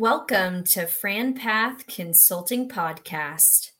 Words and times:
Welcome 0.00 0.64
to 0.64 0.86
Fran 0.86 1.34
Path 1.34 1.86
Consulting 1.86 2.70
Podcast. 2.70 3.72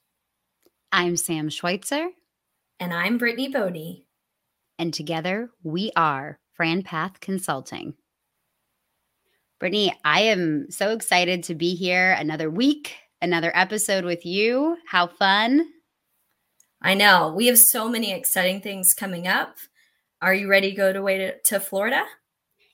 I'm 0.93 1.17
Sam 1.17 1.49
Schweitzer. 1.49 2.09
And 2.79 2.93
I'm 2.93 3.17
Brittany 3.17 3.49
Bodie. 3.49 4.05
And 4.79 4.93
together 4.93 5.49
we 5.63 5.91
are 5.97 6.39
Fran 6.53 6.83
Path 6.83 7.21
Consulting. 7.21 7.95
Brittany, 9.59 9.99
I 10.05 10.25
am 10.25 10.67
so 10.69 10.91
excited 10.91 11.43
to 11.45 11.55
be 11.55 11.75
here 11.75 12.13
another 12.13 12.51
week, 12.51 12.97
another 13.23 13.51
episode 13.55 14.05
with 14.05 14.27
you. 14.27 14.77
How 14.89 15.07
fun! 15.07 15.71
I 16.83 16.93
know. 16.93 17.33
We 17.35 17.47
have 17.47 17.59
so 17.59 17.89
many 17.89 18.13
exciting 18.13 18.61
things 18.61 18.93
coming 18.93 19.27
up. 19.27 19.57
Are 20.21 20.35
you 20.35 20.51
ready 20.51 20.69
to 20.69 20.77
go 20.77 20.93
to 20.93 21.01
way 21.01 21.17
to, 21.17 21.41
to 21.45 21.61
Florida? 21.61 22.05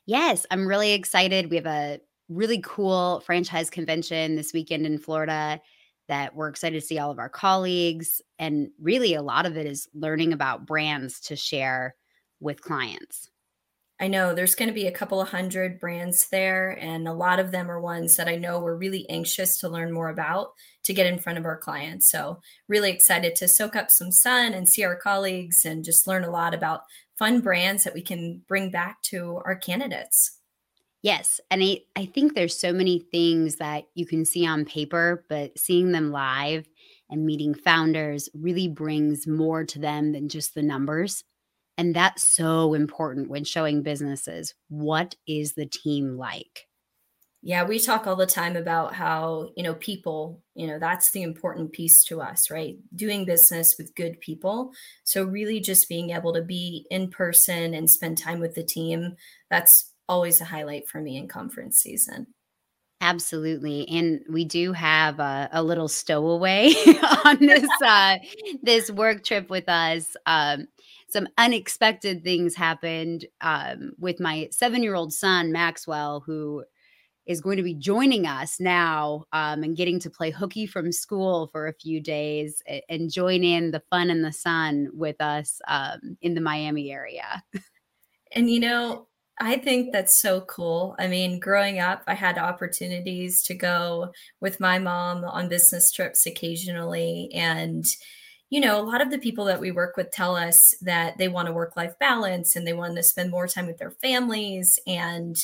Yes, 0.04 0.46
I'm 0.50 0.66
really 0.66 0.94
excited. 0.94 1.48
We 1.48 1.56
have 1.56 1.66
a 1.66 2.00
really 2.28 2.60
cool 2.60 3.20
franchise 3.20 3.70
convention 3.70 4.36
this 4.36 4.52
weekend 4.52 4.86
in 4.86 4.98
Florida 4.98 5.60
that 6.08 6.34
we're 6.34 6.48
excited 6.48 6.80
to 6.80 6.86
see 6.86 6.98
all 6.98 7.10
of 7.10 7.18
our 7.18 7.28
colleagues. 7.28 8.20
And 8.38 8.70
really, 8.80 9.14
a 9.14 9.22
lot 9.22 9.46
of 9.46 9.56
it 9.56 9.66
is 9.66 9.88
learning 9.94 10.32
about 10.32 10.66
brands 10.66 11.20
to 11.22 11.36
share 11.36 11.94
with 12.40 12.60
clients. 12.60 13.30
I 13.98 14.08
know 14.08 14.34
there's 14.34 14.54
going 14.54 14.68
to 14.68 14.74
be 14.74 14.86
a 14.86 14.92
couple 14.92 15.22
of 15.22 15.30
hundred 15.30 15.80
brands 15.80 16.28
there, 16.28 16.78
and 16.78 17.08
a 17.08 17.14
lot 17.14 17.38
of 17.38 17.50
them 17.50 17.70
are 17.70 17.80
ones 17.80 18.16
that 18.16 18.28
I 18.28 18.36
know 18.36 18.60
we're 18.60 18.76
really 18.76 19.08
anxious 19.08 19.56
to 19.58 19.70
learn 19.70 19.90
more 19.90 20.10
about 20.10 20.48
to 20.84 20.92
get 20.92 21.06
in 21.06 21.18
front 21.18 21.38
of 21.38 21.46
our 21.46 21.56
clients. 21.56 22.10
So, 22.10 22.40
really 22.68 22.90
excited 22.90 23.34
to 23.36 23.48
soak 23.48 23.74
up 23.74 23.90
some 23.90 24.12
sun 24.12 24.52
and 24.52 24.68
see 24.68 24.84
our 24.84 24.96
colleagues 24.96 25.64
and 25.64 25.82
just 25.82 26.06
learn 26.06 26.24
a 26.24 26.30
lot 26.30 26.52
about 26.52 26.82
fun 27.18 27.40
brands 27.40 27.84
that 27.84 27.94
we 27.94 28.02
can 28.02 28.42
bring 28.46 28.70
back 28.70 29.00
to 29.04 29.40
our 29.46 29.56
candidates. 29.56 30.35
Yes. 31.06 31.40
And 31.52 31.62
I, 31.62 31.82
I 31.94 32.04
think 32.04 32.34
there's 32.34 32.58
so 32.58 32.72
many 32.72 32.98
things 32.98 33.56
that 33.56 33.84
you 33.94 34.04
can 34.04 34.24
see 34.24 34.44
on 34.44 34.64
paper, 34.64 35.24
but 35.28 35.56
seeing 35.56 35.92
them 35.92 36.10
live 36.10 36.66
and 37.08 37.24
meeting 37.24 37.54
founders 37.54 38.28
really 38.34 38.66
brings 38.66 39.24
more 39.24 39.62
to 39.66 39.78
them 39.78 40.10
than 40.10 40.28
just 40.28 40.56
the 40.56 40.64
numbers. 40.64 41.22
And 41.78 41.94
that's 41.94 42.24
so 42.24 42.74
important 42.74 43.30
when 43.30 43.44
showing 43.44 43.84
businesses 43.84 44.54
what 44.68 45.14
is 45.28 45.52
the 45.52 45.66
team 45.66 46.16
like? 46.16 46.66
Yeah, 47.40 47.62
we 47.62 47.78
talk 47.78 48.08
all 48.08 48.16
the 48.16 48.26
time 48.26 48.56
about 48.56 48.92
how, 48.92 49.50
you 49.56 49.62
know, 49.62 49.74
people, 49.74 50.42
you 50.56 50.66
know, 50.66 50.80
that's 50.80 51.12
the 51.12 51.22
important 51.22 51.70
piece 51.70 52.02
to 52.06 52.20
us, 52.20 52.50
right? 52.50 52.78
Doing 52.96 53.24
business 53.24 53.76
with 53.78 53.94
good 53.94 54.20
people. 54.20 54.72
So, 55.04 55.22
really 55.22 55.60
just 55.60 55.88
being 55.88 56.10
able 56.10 56.32
to 56.32 56.42
be 56.42 56.84
in 56.90 57.10
person 57.10 57.74
and 57.74 57.88
spend 57.88 58.18
time 58.18 58.40
with 58.40 58.56
the 58.56 58.64
team, 58.64 59.14
that's 59.48 59.92
always 60.08 60.40
a 60.40 60.44
highlight 60.44 60.88
for 60.88 61.00
me 61.00 61.16
in 61.16 61.28
conference 61.28 61.78
season. 61.78 62.28
Absolutely, 63.00 63.86
and 63.88 64.20
we 64.30 64.44
do 64.44 64.72
have 64.72 65.20
a, 65.20 65.50
a 65.52 65.62
little 65.62 65.88
stowaway 65.88 66.72
on 67.24 67.36
this 67.40 67.68
uh, 67.84 68.16
this 68.62 68.90
work 68.90 69.22
trip 69.22 69.50
with 69.50 69.68
us. 69.68 70.16
Um, 70.24 70.68
some 71.08 71.28
unexpected 71.38 72.24
things 72.24 72.54
happened 72.54 73.26
um, 73.40 73.92
with 73.98 74.18
my 74.18 74.48
seven 74.50 74.82
year 74.82 74.94
old 74.94 75.12
son, 75.12 75.52
Maxwell, 75.52 76.20
who 76.20 76.64
is 77.26 77.40
going 77.40 77.56
to 77.56 77.62
be 77.62 77.74
joining 77.74 78.26
us 78.26 78.60
now 78.60 79.24
um, 79.32 79.62
and 79.62 79.76
getting 79.76 79.98
to 80.00 80.10
play 80.10 80.30
hooky 80.30 80.64
from 80.64 80.92
school 80.92 81.48
for 81.48 81.66
a 81.66 81.74
few 81.74 82.00
days 82.00 82.62
and 82.88 83.10
join 83.10 83.42
in 83.42 83.72
the 83.72 83.82
fun 83.90 84.10
and 84.10 84.24
the 84.24 84.32
sun 84.32 84.88
with 84.94 85.20
us 85.20 85.60
um, 85.66 86.16
in 86.22 86.34
the 86.34 86.40
Miami 86.40 86.90
area. 86.90 87.42
And 88.32 88.50
you 88.50 88.58
know, 88.58 89.06
I 89.38 89.58
think 89.58 89.92
that's 89.92 90.20
so 90.20 90.40
cool. 90.42 90.96
I 90.98 91.08
mean, 91.08 91.38
growing 91.38 91.78
up, 91.78 92.02
I 92.06 92.14
had 92.14 92.38
opportunities 92.38 93.42
to 93.44 93.54
go 93.54 94.12
with 94.40 94.60
my 94.60 94.78
mom 94.78 95.24
on 95.24 95.48
business 95.48 95.90
trips 95.90 96.24
occasionally. 96.24 97.30
And 97.34 97.84
you 98.48 98.60
know, 98.60 98.80
a 98.80 98.82
lot 98.82 99.02
of 99.02 99.10
the 99.10 99.18
people 99.18 99.44
that 99.46 99.60
we 99.60 99.72
work 99.72 99.96
with 99.96 100.12
tell 100.12 100.36
us 100.36 100.74
that 100.80 101.18
they 101.18 101.26
want 101.26 101.48
a 101.48 101.52
work 101.52 101.76
life 101.76 101.98
balance 101.98 102.54
and 102.54 102.66
they 102.66 102.72
want 102.72 102.94
to 102.96 103.02
spend 103.02 103.30
more 103.30 103.48
time 103.48 103.66
with 103.66 103.78
their 103.78 103.90
families. 103.90 104.78
And 104.86 105.36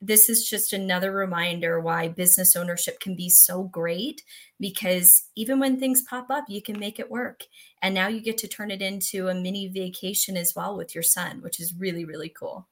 this 0.00 0.28
is 0.28 0.48
just 0.50 0.72
another 0.72 1.12
reminder 1.12 1.78
why 1.78 2.08
business 2.08 2.56
ownership 2.56 2.98
can 2.98 3.14
be 3.14 3.28
so 3.28 3.62
great 3.62 4.24
because 4.58 5.22
even 5.36 5.60
when 5.60 5.78
things 5.78 6.02
pop 6.02 6.30
up, 6.30 6.44
you 6.48 6.60
can 6.60 6.80
make 6.80 6.98
it 6.98 7.10
work. 7.10 7.44
And 7.80 7.94
now 7.94 8.08
you 8.08 8.20
get 8.20 8.38
to 8.38 8.48
turn 8.48 8.72
it 8.72 8.82
into 8.82 9.28
a 9.28 9.34
mini 9.34 9.68
vacation 9.68 10.36
as 10.36 10.52
well 10.56 10.76
with 10.76 10.96
your 10.96 11.04
son, 11.04 11.42
which 11.42 11.60
is 11.60 11.74
really, 11.78 12.04
really 12.04 12.28
cool 12.28 12.66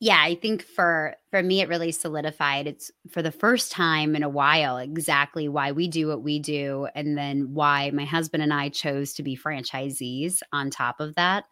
yeah 0.00 0.20
i 0.20 0.34
think 0.34 0.62
for 0.62 1.14
for 1.30 1.42
me 1.42 1.60
it 1.60 1.68
really 1.68 1.92
solidified. 1.92 2.66
It's 2.66 2.90
for 3.08 3.22
the 3.22 3.30
first 3.30 3.70
time 3.70 4.16
in 4.16 4.22
a 4.22 4.28
while 4.28 4.78
exactly 4.78 5.48
why 5.48 5.72
we 5.72 5.86
do 5.86 6.08
what 6.08 6.22
we 6.22 6.38
do 6.40 6.88
and 6.94 7.16
then 7.16 7.54
why 7.54 7.90
my 7.92 8.04
husband 8.04 8.42
and 8.42 8.52
i 8.52 8.68
chose 8.68 9.14
to 9.14 9.22
be 9.22 9.36
franchisees 9.36 10.40
on 10.52 10.70
top 10.70 11.00
of 11.00 11.14
that 11.14 11.44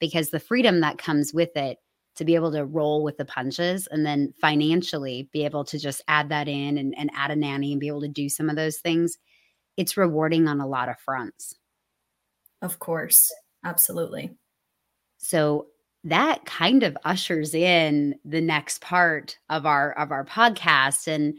because 0.00 0.30
the 0.30 0.40
freedom 0.40 0.80
that 0.80 0.98
comes 0.98 1.34
with 1.34 1.56
it 1.56 1.78
to 2.16 2.24
be 2.24 2.34
able 2.34 2.50
to 2.50 2.64
roll 2.64 3.04
with 3.04 3.16
the 3.16 3.24
punches 3.24 3.86
and 3.88 4.04
then 4.04 4.32
financially 4.40 5.28
be 5.32 5.44
able 5.44 5.64
to 5.64 5.78
just 5.78 6.02
add 6.08 6.30
that 6.30 6.48
in 6.48 6.76
and, 6.78 6.94
and 6.98 7.10
add 7.14 7.30
a 7.30 7.36
nanny 7.36 7.72
and 7.72 7.80
be 7.80 7.86
able 7.86 8.00
to 8.00 8.08
do 8.08 8.28
some 8.28 8.48
of 8.50 8.56
those 8.56 8.78
things 8.78 9.18
it's 9.78 9.96
rewarding 9.96 10.48
on 10.48 10.60
a 10.60 10.66
lot 10.66 10.88
of 10.88 10.98
fronts. 10.98 11.54
Of 12.60 12.80
course. 12.80 13.32
Absolutely. 13.64 14.32
So 15.18 15.68
that 16.04 16.44
kind 16.44 16.82
of 16.82 16.96
ushers 17.04 17.54
in 17.54 18.14
the 18.24 18.40
next 18.40 18.80
part 18.80 19.38
of 19.50 19.66
our 19.66 19.92
of 19.92 20.10
our 20.10 20.24
podcast. 20.24 21.08
And 21.08 21.38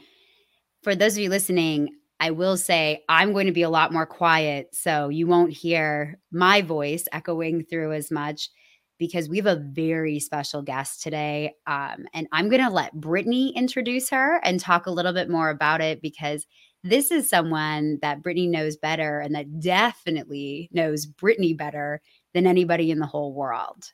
for 0.83 0.95
those 0.95 1.13
of 1.13 1.19
you 1.19 1.29
listening 1.29 1.89
i 2.19 2.31
will 2.31 2.57
say 2.57 3.03
i'm 3.09 3.33
going 3.33 3.45
to 3.45 3.51
be 3.51 3.61
a 3.61 3.69
lot 3.69 3.93
more 3.93 4.05
quiet 4.05 4.67
so 4.73 5.09
you 5.09 5.27
won't 5.27 5.51
hear 5.51 6.19
my 6.31 6.61
voice 6.61 7.05
echoing 7.11 7.63
through 7.63 7.93
as 7.93 8.11
much 8.11 8.49
because 8.97 9.29
we 9.29 9.37
have 9.37 9.45
a 9.45 9.63
very 9.71 10.19
special 10.19 10.61
guest 10.61 11.01
today 11.01 11.53
um, 11.67 12.05
and 12.13 12.27
i'm 12.31 12.49
going 12.49 12.63
to 12.63 12.69
let 12.69 12.93
brittany 12.93 13.55
introduce 13.55 14.09
her 14.09 14.39
and 14.43 14.59
talk 14.59 14.85
a 14.85 14.91
little 14.91 15.13
bit 15.13 15.29
more 15.29 15.49
about 15.49 15.81
it 15.81 16.01
because 16.01 16.45
this 16.83 17.11
is 17.11 17.29
someone 17.29 17.99
that 18.01 18.23
brittany 18.23 18.47
knows 18.47 18.77
better 18.77 19.19
and 19.19 19.35
that 19.35 19.59
definitely 19.59 20.69
knows 20.71 21.05
brittany 21.05 21.53
better 21.53 22.01
than 22.33 22.47
anybody 22.47 22.91
in 22.91 22.99
the 22.99 23.05
whole 23.05 23.33
world 23.33 23.91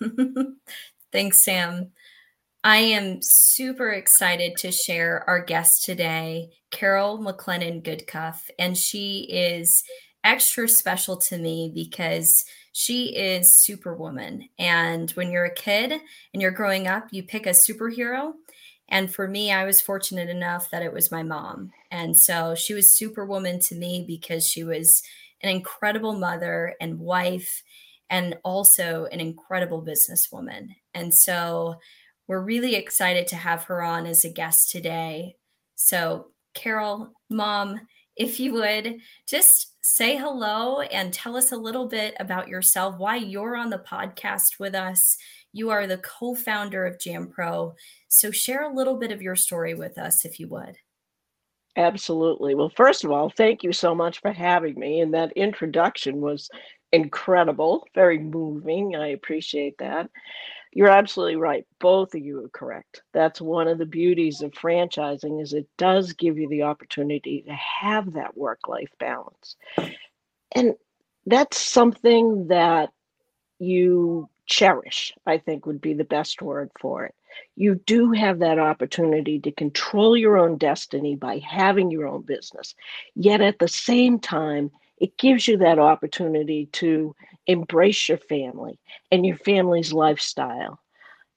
Thanks, 1.12 1.44
Sam. 1.44 1.92
I 2.64 2.78
am 2.78 3.20
super 3.22 3.90
excited 3.90 4.56
to 4.58 4.72
share 4.72 5.24
our 5.28 5.40
guest 5.44 5.84
today, 5.84 6.50
Carol 6.70 7.18
McLennan 7.18 7.82
Goodcuff, 7.82 8.42
and 8.58 8.76
she 8.76 9.20
is 9.30 9.84
extra 10.24 10.68
special 10.68 11.16
to 11.16 11.38
me 11.38 11.70
because 11.72 12.44
she 12.72 13.16
is 13.16 13.52
superwoman. 13.52 14.48
And 14.58 15.10
when 15.12 15.30
you're 15.30 15.44
a 15.44 15.54
kid 15.54 15.92
and 15.92 16.42
you're 16.42 16.50
growing 16.50 16.88
up, 16.88 17.08
you 17.12 17.22
pick 17.22 17.46
a 17.46 17.50
superhero. 17.50 18.32
And 18.88 19.12
for 19.12 19.28
me, 19.28 19.52
I 19.52 19.64
was 19.64 19.80
fortunate 19.80 20.28
enough 20.28 20.70
that 20.70 20.82
it 20.82 20.92
was 20.92 21.12
my 21.12 21.22
mom. 21.22 21.70
And 21.90 22.16
so 22.16 22.54
she 22.54 22.74
was 22.74 22.92
superwoman 22.92 23.60
to 23.60 23.76
me 23.76 24.04
because 24.06 24.46
she 24.46 24.64
was 24.64 25.02
an 25.42 25.50
incredible 25.50 26.14
mother 26.14 26.74
and 26.80 26.98
wife 26.98 27.62
and 28.10 28.36
also 28.44 29.06
an 29.10 29.20
incredible 29.20 29.84
businesswoman. 29.84 30.68
And 30.94 31.12
so 31.12 31.76
we're 32.28 32.40
really 32.40 32.74
excited 32.74 33.26
to 33.28 33.36
have 33.36 33.64
her 33.64 33.82
on 33.82 34.06
as 34.06 34.24
a 34.24 34.32
guest 34.32 34.70
today. 34.70 35.36
So, 35.74 36.28
Carol, 36.54 37.12
mom, 37.30 37.80
if 38.16 38.40
you 38.40 38.54
would 38.54 38.98
just 39.28 39.74
say 39.82 40.16
hello 40.16 40.80
and 40.80 41.12
tell 41.12 41.36
us 41.36 41.52
a 41.52 41.56
little 41.56 41.86
bit 41.86 42.14
about 42.18 42.48
yourself, 42.48 42.96
why 42.98 43.16
you're 43.16 43.56
on 43.56 43.70
the 43.70 43.78
podcast 43.78 44.58
with 44.58 44.74
us. 44.74 45.16
You 45.52 45.70
are 45.70 45.86
the 45.86 45.98
co 45.98 46.34
founder 46.34 46.86
of 46.86 46.98
Jan 46.98 47.28
Pro. 47.28 47.74
So, 48.08 48.30
share 48.30 48.62
a 48.62 48.74
little 48.74 48.96
bit 48.96 49.12
of 49.12 49.22
your 49.22 49.36
story 49.36 49.74
with 49.74 49.98
us, 49.98 50.24
if 50.24 50.40
you 50.40 50.48
would. 50.48 50.76
Absolutely. 51.76 52.54
Well, 52.54 52.72
first 52.74 53.04
of 53.04 53.10
all, 53.10 53.28
thank 53.28 53.62
you 53.62 53.72
so 53.72 53.94
much 53.94 54.20
for 54.20 54.32
having 54.32 54.78
me. 54.78 55.00
And 55.00 55.12
that 55.12 55.32
introduction 55.32 56.22
was 56.22 56.48
incredible, 56.92 57.86
very 57.94 58.18
moving. 58.18 58.96
I 58.96 59.08
appreciate 59.08 59.78
that. 59.78 60.08
You're 60.72 60.88
absolutely 60.88 61.36
right. 61.36 61.66
Both 61.80 62.14
of 62.14 62.20
you 62.20 62.44
are 62.44 62.48
correct. 62.50 63.02
That's 63.14 63.40
one 63.40 63.66
of 63.66 63.78
the 63.78 63.86
beauties 63.86 64.42
of 64.42 64.50
franchising 64.52 65.42
is 65.42 65.52
it 65.52 65.68
does 65.78 66.12
give 66.12 66.36
you 66.36 66.48
the 66.48 66.64
opportunity 66.64 67.42
to 67.46 67.52
have 67.52 68.12
that 68.12 68.36
work-life 68.36 68.90
balance. 68.98 69.56
And 70.54 70.74
that's 71.24 71.58
something 71.58 72.48
that 72.48 72.90
you 73.58 74.28
cherish, 74.44 75.14
I 75.26 75.38
think 75.38 75.66
would 75.66 75.80
be 75.80 75.94
the 75.94 76.04
best 76.04 76.42
word 76.42 76.70
for 76.78 77.04
it. 77.06 77.14
You 77.56 77.76
do 77.86 78.12
have 78.12 78.38
that 78.40 78.58
opportunity 78.58 79.40
to 79.40 79.50
control 79.52 80.16
your 80.16 80.36
own 80.36 80.56
destiny 80.56 81.16
by 81.16 81.38
having 81.38 81.90
your 81.90 82.06
own 82.06 82.22
business. 82.22 82.74
Yet 83.14 83.40
at 83.40 83.58
the 83.58 83.68
same 83.68 84.18
time, 84.18 84.70
it 84.98 85.16
gives 85.18 85.46
you 85.48 85.58
that 85.58 85.78
opportunity 85.78 86.66
to 86.72 87.14
embrace 87.46 88.08
your 88.08 88.18
family 88.18 88.78
and 89.12 89.24
your 89.26 89.36
family's 89.36 89.92
lifestyle. 89.92 90.80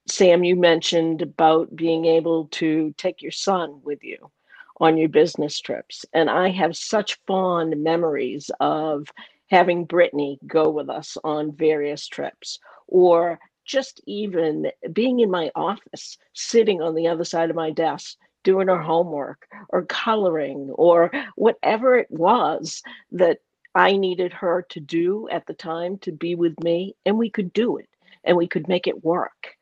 Sam, 0.08 0.44
you 0.44 0.56
mentioned 0.56 1.22
about 1.22 1.76
being 1.76 2.06
able 2.06 2.48
to 2.54 2.94
take 2.98 3.22
your 3.22 3.32
son 3.32 3.82
with 3.84 4.04
you. 4.04 4.32
on 4.80 4.98
your 4.98 5.10
business 5.10 5.60
trips. 5.60 6.06
And 6.14 6.30
I 6.30 6.50
have 6.50 6.76
such 6.76 7.20
fond 7.28 7.82
memories 7.84 8.50
of 8.60 9.08
having 9.50 9.86
Brittany 9.86 10.40
go 10.48 10.70
with 10.70 10.90
us 10.90 11.18
on 11.24 11.52
various 11.56 12.08
trips 12.08 12.60
or 12.88 13.40
just 13.66 14.02
even 14.08 14.72
being 14.94 15.20
in 15.20 15.30
my 15.30 15.52
office, 15.56 16.18
sitting 16.34 16.82
on 16.82 16.96
the 16.96 17.08
other 17.08 17.24
side 17.24 17.50
of 17.50 17.56
my 17.56 17.72
desk, 17.72 18.18
doing 18.44 18.68
her 18.68 18.82
homework 18.82 19.48
or 19.70 19.86
coloring 19.86 20.72
or 20.76 21.12
whatever 21.36 21.98
it 21.98 22.10
was 22.10 22.82
that 23.12 23.40
I 23.76 23.98
needed 23.98 24.34
her 24.34 24.66
to 24.70 24.80
do 24.80 25.28
at 25.30 25.46
the 25.46 25.54
time 25.54 25.98
to 26.00 26.12
be 26.12 26.36
with 26.36 26.60
me. 26.64 26.96
And 27.06 27.18
we 27.18 27.30
could 27.30 27.54
do 27.54 27.78
it 27.78 27.90
and 28.24 28.38
we 28.38 28.48
could 28.48 28.68
make 28.68 28.88
it 28.88 29.04
work. 29.04 29.56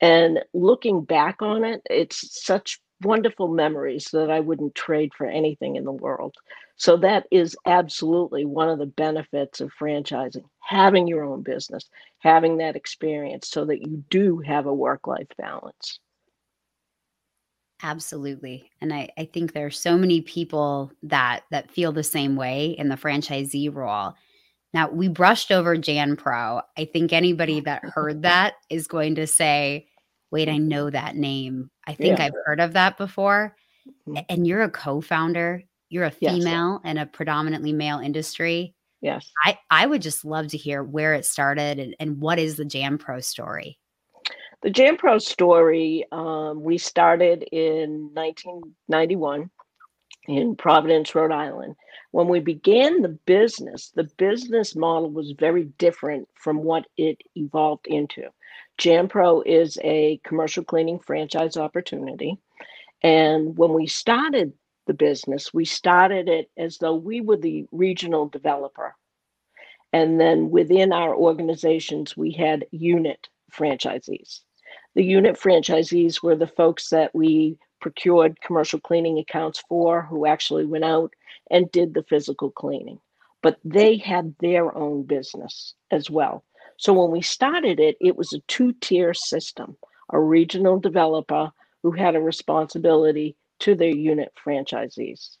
And 0.00 0.40
looking 0.52 1.04
back 1.04 1.42
on 1.42 1.64
it, 1.64 1.82
it's 1.88 2.44
such 2.44 2.80
wonderful 3.02 3.48
memories 3.48 4.08
that 4.12 4.30
I 4.30 4.40
wouldn't 4.40 4.74
trade 4.74 5.12
for 5.16 5.26
anything 5.26 5.76
in 5.76 5.84
the 5.84 5.92
world. 5.92 6.34
So 6.76 6.96
that 6.98 7.26
is 7.30 7.56
absolutely 7.66 8.44
one 8.44 8.68
of 8.68 8.78
the 8.78 8.86
benefits 8.86 9.60
of 9.60 9.70
franchising, 9.80 10.44
having 10.60 11.06
your 11.06 11.24
own 11.24 11.42
business, 11.42 11.88
having 12.18 12.58
that 12.58 12.76
experience 12.76 13.48
so 13.48 13.64
that 13.66 13.82
you 13.82 14.04
do 14.10 14.38
have 14.38 14.66
a 14.66 14.74
work 14.74 15.06
life 15.06 15.28
balance. 15.38 16.00
Absolutely. 17.82 18.70
And 18.80 18.92
I, 18.92 19.08
I 19.18 19.24
think 19.24 19.52
there 19.52 19.66
are 19.66 19.70
so 19.70 19.96
many 19.98 20.20
people 20.20 20.92
that 21.02 21.42
that 21.50 21.70
feel 21.70 21.92
the 21.92 22.04
same 22.04 22.36
way 22.36 22.76
in 22.78 22.88
the 22.88 22.96
franchisee 22.96 23.74
role. 23.74 24.14
Now 24.72 24.88
we 24.88 25.08
brushed 25.08 25.50
over 25.50 25.76
Jan 25.76 26.16
Pro. 26.16 26.60
I 26.76 26.84
think 26.84 27.12
anybody 27.12 27.60
that 27.60 27.84
heard 27.84 28.22
that 28.22 28.54
is 28.70 28.86
going 28.86 29.16
to 29.16 29.26
say, 29.26 29.88
wait, 30.30 30.48
I 30.48 30.58
know 30.58 30.90
that 30.90 31.16
name. 31.16 31.70
I 31.86 31.94
think 31.94 32.18
yeah. 32.18 32.26
I've 32.26 32.34
heard 32.44 32.60
of 32.60 32.72
that 32.74 32.96
before. 32.96 33.56
Mm-hmm. 34.08 34.22
And 34.28 34.46
you're 34.46 34.62
a 34.62 34.70
co-founder. 34.70 35.62
You're 35.88 36.04
a 36.04 36.10
female 36.10 36.80
yes. 36.82 36.90
in 36.90 36.98
a 36.98 37.06
predominantly 37.06 37.72
male 37.72 37.98
industry. 37.98 38.74
Yes. 39.02 39.30
I, 39.44 39.58
I 39.68 39.86
would 39.86 40.00
just 40.00 40.24
love 40.24 40.46
to 40.48 40.56
hear 40.56 40.82
where 40.82 41.12
it 41.14 41.26
started 41.26 41.80
and, 41.80 41.96
and 41.98 42.20
what 42.20 42.38
is 42.38 42.56
the 42.56 42.64
Jan 42.64 42.96
Pro 42.96 43.20
story? 43.20 43.78
The 44.62 44.70
Jan 44.70 44.96
Pro 44.96 45.18
story, 45.18 46.04
um, 46.12 46.62
we 46.62 46.78
started 46.78 47.42
in 47.50 48.10
1991 48.14 49.50
in 50.28 50.54
Providence, 50.54 51.12
Rhode 51.16 51.32
Island. 51.32 51.74
When 52.12 52.28
we 52.28 52.38
began 52.38 53.02
the 53.02 53.18
business, 53.26 53.90
the 53.96 54.08
business 54.18 54.76
model 54.76 55.10
was 55.10 55.32
very 55.32 55.64
different 55.78 56.28
from 56.34 56.58
what 56.62 56.86
it 56.96 57.18
evolved 57.34 57.88
into. 57.88 58.28
Jan 58.78 59.08
Pro 59.08 59.42
is 59.42 59.78
a 59.82 60.20
commercial 60.22 60.62
cleaning 60.62 61.00
franchise 61.00 61.56
opportunity. 61.56 62.38
And 63.02 63.58
when 63.58 63.72
we 63.72 63.88
started 63.88 64.52
the 64.86 64.94
business, 64.94 65.52
we 65.52 65.64
started 65.64 66.28
it 66.28 66.52
as 66.56 66.78
though 66.78 66.94
we 66.94 67.20
were 67.20 67.36
the 67.36 67.66
regional 67.72 68.28
developer. 68.28 68.94
And 69.92 70.20
then 70.20 70.50
within 70.50 70.92
our 70.92 71.16
organizations, 71.16 72.16
we 72.16 72.30
had 72.30 72.66
unit 72.70 73.28
franchisees. 73.52 74.42
The 74.94 75.04
unit 75.04 75.36
franchisees 75.38 76.22
were 76.22 76.36
the 76.36 76.46
folks 76.46 76.90
that 76.90 77.14
we 77.14 77.58
procured 77.80 78.40
commercial 78.42 78.80
cleaning 78.80 79.18
accounts 79.18 79.62
for 79.68 80.02
who 80.02 80.26
actually 80.26 80.66
went 80.66 80.84
out 80.84 81.14
and 81.50 81.70
did 81.72 81.94
the 81.94 82.04
physical 82.04 82.50
cleaning. 82.50 83.00
But 83.42 83.58
they 83.64 83.96
had 83.96 84.34
their 84.40 84.76
own 84.76 85.04
business 85.04 85.74
as 85.90 86.10
well. 86.10 86.44
So 86.78 86.92
when 86.92 87.10
we 87.10 87.22
started 87.22 87.80
it, 87.80 87.96
it 88.00 88.16
was 88.16 88.32
a 88.32 88.40
two 88.48 88.72
tier 88.80 89.14
system 89.14 89.76
a 90.10 90.20
regional 90.20 90.78
developer 90.78 91.50
who 91.82 91.92
had 91.92 92.14
a 92.14 92.20
responsibility 92.20 93.36
to 93.60 93.74
their 93.74 93.94
unit 93.94 94.32
franchisees. 94.44 95.38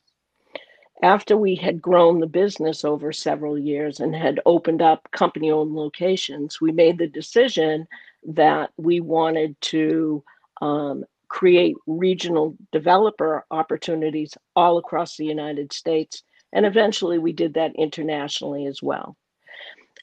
After 1.02 1.36
we 1.36 1.56
had 1.56 1.82
grown 1.82 2.20
the 2.20 2.26
business 2.26 2.84
over 2.84 3.12
several 3.12 3.58
years 3.58 4.00
and 4.00 4.14
had 4.14 4.40
opened 4.46 4.82
up 4.82 5.10
company 5.10 5.50
owned 5.50 5.74
locations, 5.74 6.60
we 6.60 6.72
made 6.72 6.98
the 6.98 7.08
decision 7.08 7.86
that 8.24 8.70
we 8.76 9.00
wanted 9.00 9.60
to 9.60 10.22
um, 10.60 11.04
create 11.28 11.76
regional 11.86 12.56
developer 12.72 13.44
opportunities 13.50 14.36
all 14.54 14.78
across 14.78 15.16
the 15.16 15.24
United 15.24 15.72
States. 15.72 16.22
And 16.52 16.66
eventually 16.66 17.18
we 17.18 17.32
did 17.32 17.54
that 17.54 17.74
internationally 17.76 18.66
as 18.66 18.82
well. 18.82 19.16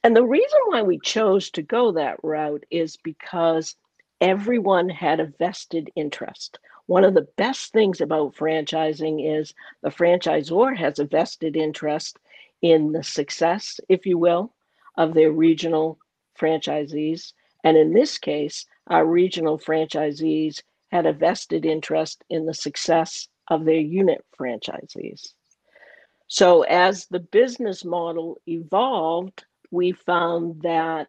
And 0.04 0.16
the 0.16 0.26
reason 0.26 0.60
why 0.68 0.82
we 0.82 1.00
chose 1.00 1.52
to 1.52 1.62
go 1.62 1.92
that 1.92 2.24
route 2.24 2.66
is 2.72 2.98
because 2.98 3.76
everyone 4.22 4.90
had 4.90 5.20
a 5.20 5.32
vested 5.38 5.92
interest. 5.96 6.58
One 6.88 7.04
of 7.04 7.14
the 7.14 7.28
best 7.38 7.72
things 7.72 8.02
about 8.02 8.36
franchising 8.36 9.40
is 9.40 9.54
the 9.82 9.90
franchisor 9.90 10.76
has 10.76 11.00
a 11.00 11.06
vested 11.06 11.56
interest 11.56 12.18
in 12.62 12.92
the 12.92 13.04
success, 13.04 13.80
if 13.88 14.06
you 14.06 14.18
will, 14.18 14.54
of 14.98 15.14
their 15.14 15.32
regional 15.32 16.00
franchisees. 16.40 17.34
And 17.64 17.78
in 17.78 17.94
this 17.94 18.18
case, 18.18 18.66
our 18.88 19.06
regional 19.06 19.60
franchisees 19.60 20.62
had 20.92 21.06
a 21.06 21.14
vested 21.14 21.66
interest 21.66 22.24
in 22.30 22.46
the 22.46 22.54
success 22.54 23.28
of 23.50 23.66
their 23.66 23.80
unit 23.80 24.26
franchisees. 24.40 25.34
So, 26.28 26.62
as 26.64 27.08
the 27.08 27.20
business 27.20 27.84
model 27.84 28.38
evolved, 28.48 29.44
we 29.72 29.92
found 29.92 30.62
that 30.62 31.08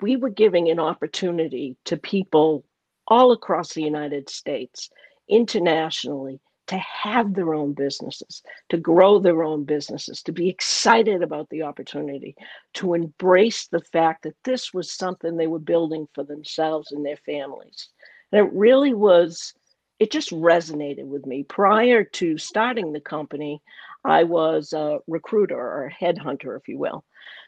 we 0.00 0.16
were 0.16 0.30
giving 0.30 0.68
an 0.70 0.78
opportunity 0.78 1.76
to 1.86 1.96
people 1.96 2.64
all 3.06 3.32
across 3.32 3.74
the 3.74 3.82
United 3.82 4.28
States, 4.28 4.90
internationally, 5.28 6.40
to 6.68 6.76
have 6.78 7.34
their 7.34 7.54
own 7.54 7.72
businesses, 7.72 8.42
to 8.68 8.76
grow 8.76 9.18
their 9.18 9.42
own 9.42 9.64
businesses, 9.64 10.22
to 10.22 10.32
be 10.32 10.48
excited 10.48 11.22
about 11.22 11.48
the 11.50 11.62
opportunity, 11.62 12.36
to 12.74 12.94
embrace 12.94 13.66
the 13.66 13.80
fact 13.80 14.22
that 14.22 14.36
this 14.44 14.72
was 14.72 14.92
something 14.92 15.36
they 15.36 15.46
were 15.46 15.58
building 15.58 16.06
for 16.14 16.24
themselves 16.24 16.92
and 16.92 17.04
their 17.04 17.16
families. 17.16 17.88
And 18.30 18.46
it 18.46 18.52
really 18.52 18.94
was, 18.94 19.54
it 19.98 20.10
just 20.10 20.30
resonated 20.30 21.06
with 21.06 21.26
me. 21.26 21.42
Prior 21.42 22.04
to 22.04 22.38
starting 22.38 22.92
the 22.92 23.00
company, 23.00 23.60
I 24.04 24.24
was 24.24 24.72
a 24.72 24.98
recruiter 25.06 25.58
or 25.58 25.86
a 25.86 26.04
headhunter, 26.04 26.56
if 26.56 26.68
you 26.68 26.78
will. 26.78 27.04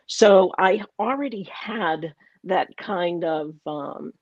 So 0.06 0.52
I 0.58 0.82
already 0.98 1.48
had 1.52 2.14
that 2.44 2.76
kind 2.76 3.24
of, 3.24 3.54
um, 3.66 4.12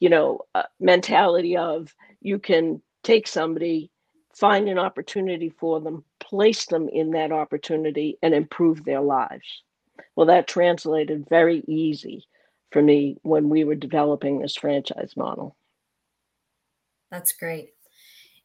you 0.00 0.08
know, 0.08 0.40
uh, 0.54 0.64
mentality 0.80 1.56
of 1.56 1.94
you 2.20 2.38
can 2.38 2.82
take 3.04 3.28
somebody, 3.28 3.90
find 4.38 4.68
an 4.68 4.78
opportunity 4.78 5.48
for 5.48 5.80
them, 5.80 6.04
place 6.20 6.66
them 6.66 6.88
in 6.88 7.10
that 7.10 7.32
opportunity, 7.32 8.18
and 8.22 8.34
improve 8.34 8.84
their 8.84 9.00
lives. 9.00 9.62
Well, 10.14 10.26
that 10.26 10.46
translated 10.46 11.28
very 11.28 11.64
easy 11.66 12.26
for 12.70 12.80
me 12.82 13.18
when 13.22 13.48
we 13.48 13.64
were 13.64 13.74
developing 13.74 14.38
this 14.38 14.56
franchise 14.56 15.14
model. 15.16 15.56
That's 17.10 17.32
great. 17.32 17.70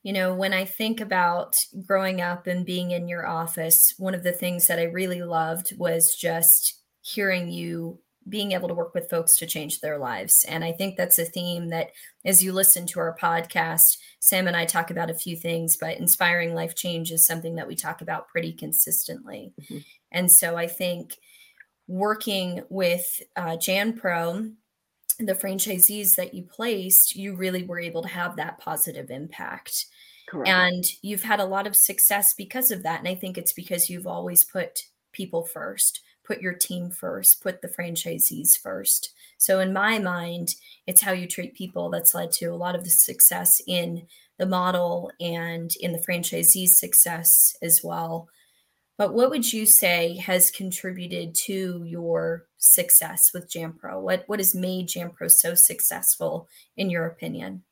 You 0.01 0.13
know, 0.13 0.33
when 0.33 0.53
I 0.53 0.65
think 0.65 0.99
about 0.99 1.55
growing 1.85 2.21
up 2.21 2.47
and 2.47 2.65
being 2.65 2.91
in 2.91 3.07
your 3.07 3.25
office, 3.25 3.93
one 3.97 4.15
of 4.15 4.23
the 4.23 4.33
things 4.33 4.67
that 4.67 4.79
I 4.79 4.83
really 4.83 5.21
loved 5.21 5.77
was 5.77 6.17
just 6.19 6.81
hearing 7.01 7.49
you 7.49 7.99
being 8.29 8.53
able 8.53 8.67
to 8.67 8.73
work 8.73 8.93
with 8.93 9.09
folks 9.09 9.37
to 9.37 9.45
change 9.45 9.79
their 9.79 9.97
lives. 9.97 10.45
And 10.47 10.63
I 10.63 10.71
think 10.71 10.95
that's 10.95 11.19
a 11.19 11.25
theme 11.25 11.69
that, 11.69 11.91
as 12.25 12.43
you 12.43 12.53
listen 12.53 12.85
to 12.87 12.99
our 12.99 13.17
podcast, 13.19 13.97
Sam 14.19 14.47
and 14.47 14.55
I 14.55 14.65
talk 14.65 14.91
about 14.91 15.09
a 15.09 15.15
few 15.15 15.35
things, 15.35 15.77
but 15.77 15.97
inspiring 15.97 16.53
life 16.53 16.75
change 16.75 17.11
is 17.11 17.25
something 17.25 17.55
that 17.55 17.67
we 17.67 17.75
talk 17.75 18.01
about 18.01 18.27
pretty 18.29 18.53
consistently. 18.53 19.53
Mm-hmm. 19.61 19.77
And 20.11 20.31
so 20.31 20.55
I 20.55 20.67
think 20.67 21.17
working 21.87 22.63
with 22.69 23.21
uh, 23.35 23.57
Jan 23.57 23.93
Pro 23.93 24.51
the 25.19 25.33
franchisees 25.33 26.15
that 26.15 26.33
you 26.33 26.43
placed, 26.43 27.15
you 27.15 27.35
really 27.35 27.63
were 27.63 27.79
able 27.79 28.01
to 28.01 28.07
have 28.07 28.35
that 28.35 28.59
positive 28.59 29.09
impact. 29.09 29.85
Correct. 30.27 30.49
And 30.49 30.83
you've 31.01 31.23
had 31.23 31.39
a 31.39 31.45
lot 31.45 31.67
of 31.67 31.75
success 31.75 32.33
because 32.33 32.71
of 32.71 32.83
that. 32.83 32.99
And 32.99 33.07
I 33.07 33.15
think 33.15 33.37
it's 33.37 33.53
because 33.53 33.89
you've 33.89 34.07
always 34.07 34.43
put 34.43 34.83
people 35.11 35.45
first, 35.45 36.01
put 36.23 36.41
your 36.41 36.53
team 36.53 36.89
first, 36.89 37.41
put 37.41 37.61
the 37.61 37.67
franchisees 37.67 38.57
first. 38.57 39.13
So, 39.37 39.59
in 39.59 39.73
my 39.73 39.99
mind, 39.99 40.55
it's 40.87 41.01
how 41.01 41.11
you 41.11 41.27
treat 41.27 41.55
people 41.55 41.89
that's 41.89 42.15
led 42.15 42.31
to 42.33 42.45
a 42.45 42.55
lot 42.55 42.75
of 42.75 42.83
the 42.83 42.89
success 42.89 43.61
in 43.67 44.07
the 44.37 44.45
model 44.45 45.11
and 45.19 45.73
in 45.79 45.91
the 45.91 45.99
franchisee's 45.99 46.79
success 46.79 47.55
as 47.61 47.81
well. 47.83 48.27
But 48.97 49.13
what 49.13 49.31
would 49.31 49.51
you 49.51 49.65
say 49.65 50.17
has 50.17 50.51
contributed 50.51 51.33
to 51.35 51.83
your 51.85 52.45
success 52.57 53.31
with 53.33 53.51
JanPro? 53.51 54.01
What 54.01 54.23
what 54.27 54.39
has 54.39 54.53
made 54.53 54.87
JanPro 54.87 55.31
so 55.31 55.55
successful 55.55 56.47
in 56.77 56.89
your 56.89 57.05
opinion? 57.07 57.63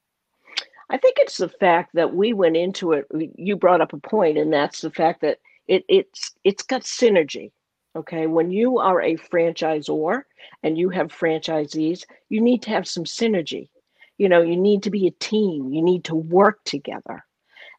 I 0.89 0.97
think 0.97 1.17
it's 1.19 1.37
the 1.37 1.47
fact 1.47 1.91
that 1.93 2.13
we 2.13 2.33
went 2.33 2.57
into 2.57 2.91
it. 2.93 3.07
You 3.35 3.55
brought 3.55 3.81
up 3.81 3.93
a 3.93 3.97
point, 3.97 4.37
and 4.37 4.51
that's 4.51 4.81
the 4.81 4.91
fact 4.91 5.21
that 5.21 5.39
it, 5.67 5.85
it's 5.87 6.33
it's 6.43 6.63
got 6.63 6.81
synergy. 6.81 7.51
Okay, 7.95 8.25
when 8.25 8.51
you 8.51 8.79
are 8.79 9.01
a 9.01 9.17
franchisor 9.17 10.21
and 10.63 10.77
you 10.77 10.89
have 10.89 11.07
franchisees, 11.07 12.03
you 12.29 12.41
need 12.41 12.61
to 12.63 12.69
have 12.69 12.87
some 12.87 13.03
synergy. 13.03 13.67
You 14.17 14.29
know, 14.29 14.41
you 14.41 14.55
need 14.55 14.83
to 14.83 14.89
be 14.89 15.07
a 15.07 15.11
team. 15.11 15.73
You 15.73 15.81
need 15.81 16.05
to 16.05 16.15
work 16.15 16.63
together. 16.63 17.23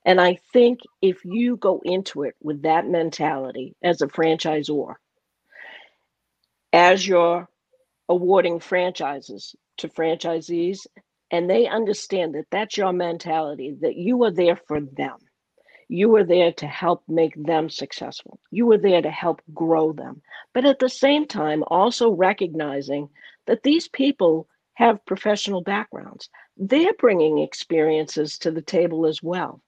And 0.05 0.21
I 0.21 0.39
think 0.53 0.81
if 1.01 1.25
you 1.25 1.57
go 1.57 1.81
into 1.85 2.25
it 2.25 2.35
with 2.43 2.63
that 2.63 2.87
mentality 2.87 3.75
as 3.83 4.03
a 4.03 4.07
franchisor, 4.07 4.95
as 6.73 7.07
you're 7.07 7.49
awarding 8.09 8.61
franchises 8.61 9.55
to 9.79 9.89
franchisees, 9.89 10.81
and 11.31 11.49
they 11.49 11.67
understand 11.67 12.35
that 12.35 12.47
that's 12.51 12.77
your 12.77 12.93
mentality, 12.93 13.75
that 13.81 13.97
you 13.97 14.23
are 14.25 14.31
there 14.31 14.57
for 14.69 14.81
them. 14.81 15.17
You 15.93 16.09
were 16.09 16.25
there 16.25 16.53
to 16.53 16.67
help 16.67 17.03
make 17.07 17.35
them 17.37 17.69
successful. 17.69 18.41
You 18.51 18.65
were 18.65 18.79
there 18.79 19.03
to 19.03 19.11
help 19.11 19.43
grow 19.53 19.93
them. 19.93 20.23
But 20.55 20.65
at 20.65 20.79
the 20.79 20.89
same 20.89 21.27
time, 21.27 21.63
also 21.67 22.11
recognizing 22.11 23.11
that 23.45 23.63
these 23.63 23.89
people 23.89 24.49
have 24.73 25.05
professional 25.05 25.61
backgrounds. 25.61 26.31
They're 26.57 26.95
bringing 26.95 27.41
experiences 27.41 28.39
to 28.39 28.51
the 28.51 28.63
table 28.63 29.05
as 29.05 29.23
well. 29.23 29.61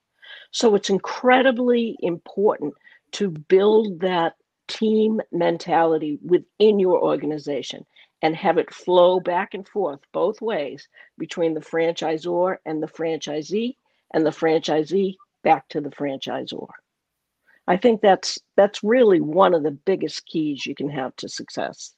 So 0.51 0.75
it's 0.75 0.89
incredibly 0.89 1.95
important 2.01 2.73
to 3.13 3.29
build 3.29 4.01
that 4.01 4.37
team 4.67 5.21
mentality 5.31 6.19
within 6.25 6.79
your 6.79 7.03
organization 7.03 7.85
and 8.23 8.35
have 8.35 8.57
it 8.57 8.73
flow 8.73 9.21
back 9.21 9.53
and 9.53 9.69
forth 9.69 10.01
both 10.11 10.41
ways 10.41 10.89
between 11.19 11.53
the 11.53 11.61
franchisor 11.61 12.57
and 12.65 12.83
the 12.83 12.89
franchisee 12.89 13.77
and 14.15 14.25
the 14.25 14.31
franchisee 14.31 15.17
back 15.45 15.69
to 15.69 15.81
the 15.81 15.91
franchisor. 15.91 16.67
I 17.67 17.77
think 17.77 18.01
that's 18.03 18.39
that's 18.57 18.83
really 18.83 19.21
one 19.21 19.55
of 19.55 19.63
the 19.63 19.71
biggest 19.71 20.27
keys 20.27 20.67
you 20.67 20.75
can 20.75 20.91
have 20.91 21.15
to 21.17 21.29
success. 21.29 21.95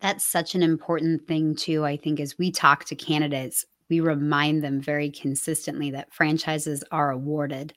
That's 0.00 0.24
such 0.24 0.54
an 0.56 0.62
important 0.62 1.28
thing 1.28 1.54
too, 1.54 1.84
I 1.84 1.96
think 1.96 2.18
as 2.18 2.36
we 2.36 2.50
talk 2.50 2.84
to 2.86 2.96
candidates, 2.96 3.64
we 3.88 4.00
remind 4.00 4.64
them 4.64 4.80
very 4.80 5.10
consistently 5.10 5.92
that 5.92 6.12
franchises 6.12 6.82
are 6.90 7.12
awarded 7.12 7.72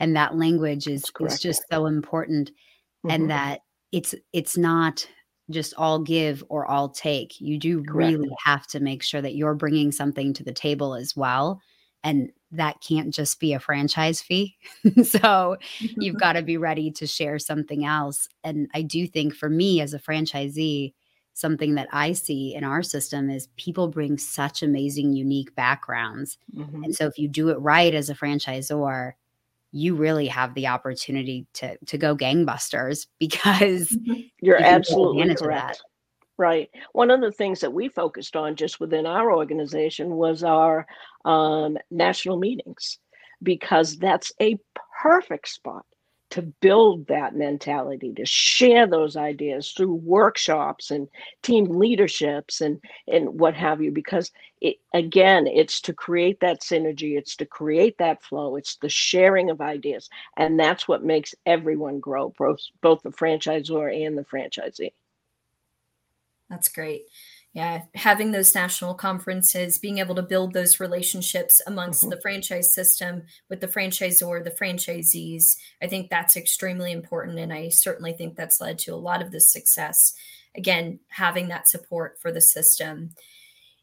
and 0.00 0.16
that 0.16 0.36
language 0.36 0.86
is, 0.86 1.04
is 1.20 1.40
just 1.40 1.62
so 1.70 1.86
important 1.86 2.50
mm-hmm. 2.50 3.10
and 3.10 3.30
that 3.30 3.60
it's 3.92 4.14
it's 4.32 4.56
not 4.56 5.06
just 5.50 5.74
all 5.76 5.98
give 5.98 6.42
or 6.48 6.66
all 6.66 6.88
take. 6.88 7.40
You 7.40 7.58
do 7.58 7.84
Correct. 7.84 7.94
really 7.94 8.30
have 8.44 8.66
to 8.68 8.80
make 8.80 9.02
sure 9.02 9.20
that 9.20 9.36
you're 9.36 9.54
bringing 9.54 9.92
something 9.92 10.32
to 10.34 10.44
the 10.44 10.52
table 10.52 10.94
as 10.94 11.14
well 11.14 11.60
and 12.02 12.30
that 12.52 12.80
can't 12.80 13.12
just 13.12 13.40
be 13.40 13.52
a 13.52 13.60
franchise 13.60 14.20
fee. 14.20 14.56
so 15.04 15.56
you've 15.78 16.18
got 16.18 16.34
to 16.34 16.42
be 16.42 16.56
ready 16.56 16.90
to 16.92 17.06
share 17.06 17.38
something 17.38 17.84
else. 17.84 18.28
And 18.44 18.68
I 18.74 18.82
do 18.82 19.06
think 19.06 19.34
for 19.34 19.48
me 19.48 19.80
as 19.80 19.94
a 19.94 19.98
franchisee, 19.98 20.94
something 21.32 21.74
that 21.74 21.88
I 21.92 22.12
see 22.12 22.54
in 22.54 22.64
our 22.64 22.82
system 22.82 23.28
is 23.28 23.48
people 23.56 23.88
bring 23.88 24.16
such 24.16 24.62
amazing, 24.62 25.12
unique 25.12 25.54
backgrounds. 25.54 26.38
Mm-hmm. 26.56 26.84
And 26.84 26.94
so 26.94 27.06
if 27.06 27.18
you 27.18 27.28
do 27.28 27.50
it 27.50 27.58
right 27.58 27.94
as 27.94 28.08
a 28.08 28.14
franchisor, 28.14 29.12
you 29.70 29.94
really 29.94 30.28
have 30.28 30.54
the 30.54 30.68
opportunity 30.68 31.46
to 31.54 31.76
to 31.84 31.98
go 31.98 32.16
gangbusters 32.16 33.06
because 33.18 33.90
mm-hmm. 33.90 34.20
you're 34.40 34.58
you 34.58 34.64
absolutely 34.64 35.34
correct. 35.34 35.82
Right. 36.38 36.68
One 36.92 37.10
of 37.10 37.22
the 37.22 37.32
things 37.32 37.60
that 37.60 37.72
we 37.72 37.88
focused 37.88 38.36
on 38.36 38.56
just 38.56 38.78
within 38.78 39.06
our 39.06 39.32
organization 39.32 40.16
was 40.16 40.42
our 40.44 40.86
um, 41.24 41.78
national 41.90 42.36
meetings, 42.36 42.98
because 43.42 43.96
that's 43.98 44.32
a 44.40 44.58
perfect 45.02 45.48
spot 45.48 45.86
to 46.30 46.42
build 46.60 47.06
that 47.06 47.34
mentality, 47.34 48.12
to 48.14 48.26
share 48.26 48.86
those 48.86 49.16
ideas 49.16 49.72
through 49.72 49.94
workshops 49.94 50.90
and 50.90 51.08
team 51.42 51.64
leaderships 51.66 52.60
and, 52.60 52.80
and 53.08 53.40
what 53.40 53.54
have 53.54 53.80
you. 53.80 53.90
Because 53.90 54.30
it, 54.60 54.76
again, 54.92 55.46
it's 55.46 55.80
to 55.82 55.94
create 55.94 56.40
that 56.40 56.60
synergy, 56.60 57.16
it's 57.16 57.36
to 57.36 57.46
create 57.46 57.96
that 57.98 58.22
flow, 58.22 58.56
it's 58.56 58.76
the 58.76 58.90
sharing 58.90 59.48
of 59.48 59.62
ideas. 59.62 60.10
And 60.36 60.60
that's 60.60 60.86
what 60.86 61.02
makes 61.04 61.34
everyone 61.46 62.00
grow, 62.00 62.34
both, 62.36 62.60
both 62.82 63.02
the 63.02 63.10
franchisor 63.10 64.06
and 64.06 64.18
the 64.18 64.24
franchisee. 64.24 64.90
That's 66.48 66.68
great. 66.68 67.02
Yeah, 67.52 67.84
having 67.94 68.32
those 68.32 68.54
national 68.54 68.94
conferences, 68.94 69.78
being 69.78 69.96
able 69.96 70.14
to 70.16 70.22
build 70.22 70.52
those 70.52 70.78
relationships 70.78 71.60
amongst 71.66 72.02
mm-hmm. 72.02 72.10
the 72.10 72.20
franchise 72.20 72.74
system 72.74 73.22
with 73.48 73.62
the 73.62 73.66
franchisor, 73.66 74.44
the 74.44 74.50
franchisees, 74.50 75.56
I 75.82 75.86
think 75.86 76.10
that's 76.10 76.36
extremely 76.36 76.92
important. 76.92 77.38
And 77.38 77.54
I 77.54 77.70
certainly 77.70 78.12
think 78.12 78.36
that's 78.36 78.60
led 78.60 78.78
to 78.80 78.92
a 78.92 78.96
lot 78.96 79.22
of 79.22 79.32
the 79.32 79.40
success. 79.40 80.12
Again, 80.54 81.00
having 81.08 81.48
that 81.48 81.66
support 81.66 82.18
for 82.20 82.30
the 82.30 82.42
system. 82.42 83.14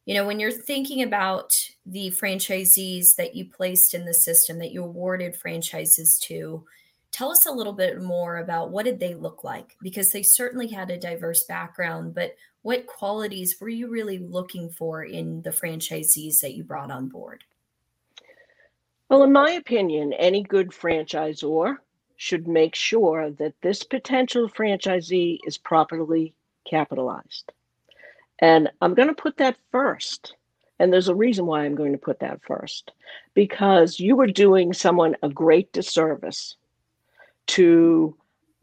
You 0.05 0.13
know, 0.13 0.27
when 0.27 0.39
you're 0.39 0.51
thinking 0.51 1.01
about 1.01 1.51
the 1.83 2.11
franchisees 2.11 3.15
that 3.15 3.35
you 3.35 3.49
placed 3.49 3.95
in 3.95 4.05
the 4.05 4.13
system, 4.13 4.59
that 4.59 4.71
you 4.71 4.83
awarded 4.83 5.35
franchises 5.35 6.19
to, 6.25 6.63
tell 7.13 7.31
us 7.31 7.45
a 7.45 7.51
little 7.51 7.73
bit 7.73 8.01
more 8.01 8.37
about 8.37 8.71
what 8.71 8.85
did 8.85 8.99
they 8.99 9.13
look 9.13 9.43
like? 9.43 9.77
Because 9.81 10.11
they 10.11 10.23
certainly 10.23 10.67
had 10.67 10.89
a 10.89 10.97
diverse 10.97 11.45
background 11.45 12.13
but 12.13 12.35
what 12.63 12.87
qualities 12.87 13.57
were 13.61 13.69
you 13.69 13.89
really 13.89 14.19
looking 14.19 14.69
for 14.69 15.03
in 15.03 15.41
the 15.43 15.51
franchisees 15.51 16.39
that 16.41 16.53
you 16.53 16.63
brought 16.63 16.91
on 16.91 17.07
board? 17.07 17.43
Well 19.09 19.23
in 19.23 19.31
my 19.31 19.51
opinion 19.51 20.11
any 20.13 20.43
good 20.43 20.71
franchisor 20.71 21.77
should 22.17 22.47
make 22.47 22.75
sure 22.75 23.29
that 23.31 23.53
this 23.61 23.83
potential 23.83 24.49
franchisee 24.49 25.39
is 25.45 25.57
properly 25.57 26.33
capitalized. 26.69 27.51
And 28.39 28.69
i'm 28.81 28.95
going 28.95 29.09
to 29.09 29.13
put 29.13 29.37
that 29.37 29.57
first. 29.71 30.35
And 30.79 30.91
there's 30.91 31.09
a 31.09 31.15
reason 31.15 31.45
why 31.45 31.63
i'm 31.63 31.75
going 31.75 31.91
to 31.91 31.97
put 31.97 32.19
that 32.21 32.41
first. 32.43 32.91
Because 33.35 33.99
you 33.99 34.19
are 34.19 34.27
doing 34.27 34.73
someone 34.73 35.15
a 35.21 35.29
great 35.29 35.71
disservice 35.73 36.55
to 37.47 38.15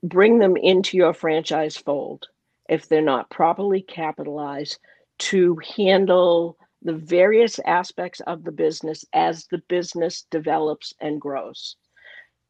bring 0.02 0.38
them 0.38 0.56
into 0.56 0.96
your 0.96 1.12
franchise 1.12 1.76
fold 1.76 2.26
if 2.68 2.88
they're 2.88 3.02
not 3.02 3.30
properly 3.30 3.82
capitalized 3.82 4.78
to 5.18 5.58
handle 5.76 6.56
the 6.82 6.94
various 6.94 7.58
aspects 7.66 8.20
of 8.20 8.44
the 8.44 8.52
business 8.52 9.04
as 9.12 9.46
the 9.46 9.62
business 9.68 10.26
develops 10.30 10.94
and 11.00 11.20
grows. 11.20 11.76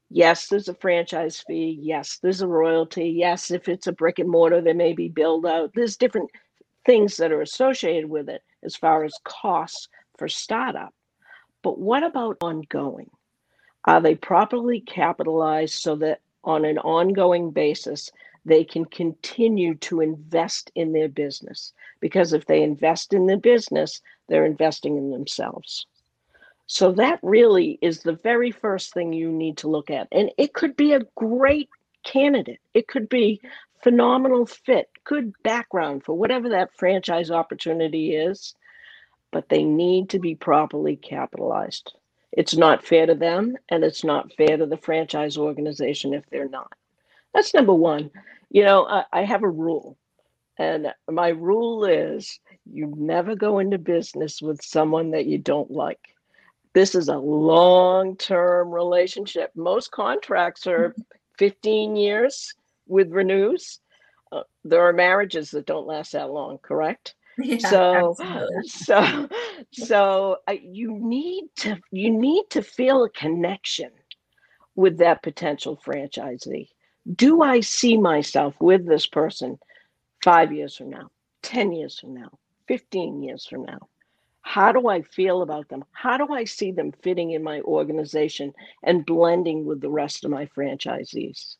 Yes, 0.09 0.49
there's 0.49 0.69
a 0.69 0.75
franchise 0.75 1.43
fee. 1.47 1.79
Yes, 1.81 2.19
there's 2.23 2.43
a 2.43 2.47
royalty. 2.47 3.09
Yes, 3.09 3.51
if 3.51 3.69
it's 3.69 3.87
a 3.87 3.93
brick 3.93 4.19
and 4.19 4.29
mortar, 4.29 4.61
there 4.61 4.75
may 4.75 4.93
be 4.93 5.09
build 5.09 5.47
out. 5.47 5.71
There's 5.75 5.97
different 5.97 6.31
things 6.85 7.17
that 7.17 7.33
are 7.33 7.43
associated 7.43 8.09
with 8.09 8.29
it 8.29 8.43
as 8.65 8.77
far 8.77 9.05
as 9.05 9.15
costs 9.25 9.89
for 10.19 10.29
startup. 10.29 10.95
But 11.63 11.79
what 11.79 12.03
about 12.03 12.39
ongoing? 12.41 13.11
Are 13.85 14.01
they 14.01 14.15
properly 14.15 14.81
capitalized 14.81 15.75
so 15.75 15.97
that 15.97 16.21
on 16.45 16.65
an 16.65 16.79
ongoing 16.79 17.51
basis, 17.51 18.11
they 18.45 18.65
can 18.65 18.85
continue 18.85 19.75
to 19.77 20.01
invest 20.01 20.71
in 20.75 20.93
their 20.93 21.09
business? 21.09 21.73
Because 22.01 22.33
if 22.33 22.47
they 22.47 22.63
invest 22.63 23.13
in 23.13 23.27
their 23.27 23.39
business, 23.39 24.01
they're 24.29 24.47
investing 24.47 24.97
in 24.97 25.11
themselves. 25.11 25.87
So 26.67 26.93
that 26.93 27.19
really 27.23 27.79
is 27.83 28.01
the 28.01 28.13
very 28.23 28.53
first 28.53 28.95
thing 28.95 29.13
you 29.13 29.33
need 29.33 29.57
to 29.59 29.69
look 29.69 29.91
at. 29.91 30.09
And 30.13 30.31
it 30.39 30.53
could 30.55 30.77
be 30.77 30.93
a 30.93 31.03
great 31.17 31.69
candidate. 32.05 32.61
It 32.75 32.87
could 32.87 33.09
be 33.09 33.41
phenomenal 33.83 34.47
fit, 34.47 34.89
good 35.05 35.33
background 35.43 36.05
for 36.05 36.17
whatever 36.17 36.51
that 36.51 36.71
franchise 36.77 37.31
opportunity 37.31 38.15
is, 38.15 38.55
but 39.33 39.49
they 39.49 39.65
need 39.65 40.11
to 40.11 40.19
be 40.19 40.35
properly 40.35 40.97
capitalized. 40.97 41.93
It's 42.33 42.57
not 42.57 42.85
fair 42.85 43.07
to 43.07 43.15
them, 43.15 43.57
and 43.69 43.83
it's 43.83 44.05
not 44.05 44.33
fair 44.35 44.57
to 44.57 44.67
the 44.67 44.77
franchise 44.77 45.37
organization 45.37 46.15
if 46.15 46.25
they're 46.31 46.49
not. 46.49 46.73
That's 47.35 47.55
number 47.55 47.75
one. 47.75 48.11
You 48.51 48.65
know, 48.65 48.87
I, 48.87 49.05
I 49.13 49.25
have 49.25 49.43
a 49.43 49.49
rule, 49.49 49.97
and 50.59 50.93
my 51.09 51.29
rule 51.29 51.85
is 51.85 52.39
you 52.67 52.93
never 52.97 53.35
go 53.35 53.59
into 53.59 53.79
business 53.79 54.41
with 54.43 54.63
someone 54.63 55.11
that 55.13 55.27
you 55.27 55.39
don't 55.39 55.71
like. 55.71 56.15
This 56.73 56.95
is 56.95 57.09
a 57.09 57.17
long 57.19 58.17
term 58.17 58.73
relationship. 58.73 59.51
Most 59.57 59.91
contracts 59.91 60.67
are 60.67 60.95
15 61.39 61.97
years 61.97 62.55
with 62.87 63.11
renews. 63.11 63.81
Uh, 64.31 64.43
there 64.65 64.83
are 64.83 64.93
marriages 64.93 65.51
that 65.51 65.67
don't 65.67 65.87
last 65.87 66.13
that 66.13 66.31
long, 66.31 66.59
correct? 66.59 67.15
Yeah, 67.43 67.59
so 67.59 68.11
absolutely. 68.21 68.63
so 68.69 69.29
so 69.73 70.37
uh, 70.49 70.57
you 70.63 70.99
need 70.99 71.45
to 71.59 71.79
you 71.91 72.11
need 72.11 72.45
to 72.51 72.63
feel 72.63 73.05
a 73.05 73.11
connection 73.11 73.91
with 74.75 74.99
that 74.99 75.23
potential 75.23 75.81
franchisee. 75.85 76.69
Do 77.17 77.43
i 77.43 77.61
see 77.61 77.97
myself 77.97 78.55
with 78.61 78.87
this 78.87 79.07
person 79.07 79.59
5 80.23 80.53
years 80.53 80.77
from 80.77 80.91
now 80.91 81.11
10 81.43 81.73
years 81.73 81.99
from 81.99 82.15
now 82.15 82.31
15 82.69 83.23
years 83.23 83.47
from 83.47 83.65
now? 83.65 83.89
How 84.43 84.73
do 84.73 84.89
i 84.89 85.03
feel 85.03 85.43
about 85.43 85.69
them? 85.69 85.85
How 85.93 86.17
do 86.17 86.33
i 86.33 86.45
see 86.45 86.73
them 86.73 86.93
fitting 87.03 87.31
in 87.33 87.43
my 87.43 87.61
organization 87.61 88.53
and 88.83 89.07
blending 89.07 89.65
with 89.65 89.81
the 89.81 89.91
rest 89.91 90.25
of 90.25 90.31
my 90.31 90.47
franchisees? 90.47 91.57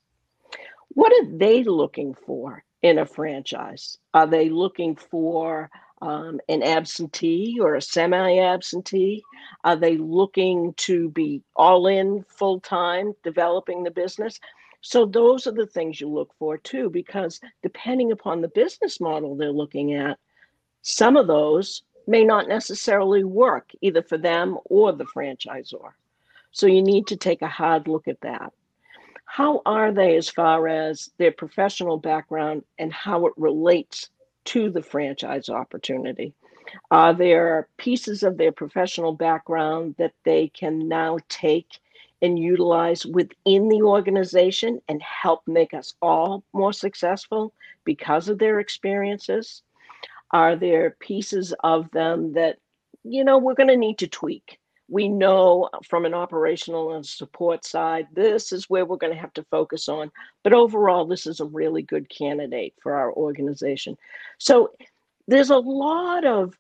What 0.91 1.13
are 1.13 1.37
they 1.37 1.63
looking 1.63 2.15
for 2.15 2.65
in 2.83 2.99
a 2.99 3.07
franchise? 3.07 3.99
Are 4.15 4.27
they 4.27 4.49
looking 4.49 4.97
for 4.97 5.71
um, 6.03 6.41
an 6.49 6.63
absentee 6.63 7.59
or 7.61 7.75
a 7.75 7.83
semi 7.83 8.39
absentee? 8.39 9.23
Are 9.65 9.77
they 9.77 9.97
looking 9.97 10.75
to 10.79 11.11
be 11.11 11.43
all 11.57 11.87
in 11.87 12.25
full 12.29 12.61
time 12.61 13.15
developing 13.23 13.83
the 13.83 13.91
business? 13.91 14.41
So, 14.83 15.05
those 15.05 15.47
are 15.47 15.53
the 15.53 15.67
things 15.67 16.01
you 16.01 16.09
look 16.09 16.35
for 16.39 16.57
too, 16.57 16.89
because 16.89 17.41
depending 17.63 18.13
upon 18.13 18.41
the 18.41 18.49
business 18.49 18.99
model 18.99 19.37
they're 19.37 19.53
looking 19.53 19.93
at, 19.93 20.19
some 20.83 21.17
of 21.17 21.27
those 21.27 21.83
may 22.07 22.25
not 22.25 22.49
necessarily 22.49 23.23
work 23.23 23.71
either 23.83 24.03
for 24.03 24.17
them 24.17 24.57
or 24.65 24.93
the 24.93 25.05
franchisor. 25.05 25.93
So, 26.53 26.67
you 26.67 26.83
need 26.83 27.09
to 27.09 27.17
take 27.17 27.43
a 27.43 27.49
hard 27.49 27.89
look 27.89 28.09
at 28.09 28.23
that. 28.23 28.55
How 29.33 29.63
are 29.65 29.93
they 29.93 30.17
as 30.17 30.29
far 30.29 30.67
as 30.67 31.09
their 31.19 31.31
professional 31.31 31.99
background 31.99 32.65
and 32.81 32.93
how 32.93 33.27
it 33.27 33.33
relates 33.37 34.11
to 34.47 34.71
the 34.71 34.83
franchise 34.83 35.49
opportunity? 35.49 36.35
Are 36.91 37.15
there 37.15 37.69
pieces 37.77 38.25
of 38.25 38.39
their 38.39 38.51
professional 38.51 39.13
background 39.13 39.95
that 39.99 40.15
they 40.25 40.49
can 40.49 40.89
now 40.89 41.19
take 41.29 41.79
and 42.21 42.41
utilize 42.41 43.07
within 43.07 43.69
the 43.69 43.83
organization 43.83 44.83
and 44.89 45.01
help 45.01 45.43
make 45.47 45.75
us 45.75 45.95
all 46.03 46.43
more 46.53 46.73
successful 46.73 47.55
because 47.85 48.29
of 48.29 48.41
their 48.41 48.59
experiences? 48.59 49.63
Are 50.33 50.57
there 50.57 50.97
pieces 50.99 51.55
of 51.63 51.89
them 51.93 52.33
that, 52.33 52.59
you 53.05 53.23
know, 53.23 53.39
we're 53.39 53.55
going 53.55 53.69
to 53.69 53.77
need 53.77 53.99
to 53.99 54.09
tweak? 54.09 54.60
We 54.91 55.09
know 55.09 55.71
from 55.89 56.05
an 56.05 56.15
operational 56.15 56.95
and 56.95 57.07
support 57.07 57.65
side, 57.65 58.09
this 58.13 58.51
is 58.53 58.69
where 58.69 58.85
we're 58.85 58.97
going 58.97 59.15
to 59.15 59.21
have 59.21 59.33
to 59.35 59.45
focus 59.45 59.89
on. 59.89 60.11
But 60.43 60.53
overall, 60.53 61.05
this 61.05 61.27
is 61.27 61.39
a 61.39 61.45
really 61.45 61.83
good 61.83 62.09
candidate 62.09 62.75
for 62.83 62.95
our 62.95 63.13
organization. 63.13 63.97
So 64.39 64.73
there's 65.29 65.51
a 65.51 65.59
lot 65.59 66.25
of, 66.25 66.59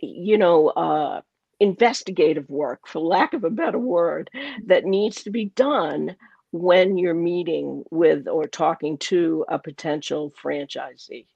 you 0.00 0.38
know, 0.38 0.68
uh, 0.70 1.20
investigative 1.60 2.48
work, 2.48 2.88
for 2.88 3.00
lack 3.00 3.34
of 3.34 3.44
a 3.44 3.50
better 3.50 3.78
word, 3.78 4.30
that 4.64 4.86
needs 4.86 5.22
to 5.24 5.30
be 5.30 5.46
done 5.46 6.16
when 6.52 6.96
you're 6.96 7.14
meeting 7.14 7.84
with 7.90 8.26
or 8.26 8.46
talking 8.46 8.96
to 8.98 9.44
a 9.48 9.58
potential 9.58 10.32
franchisee. 10.42 11.26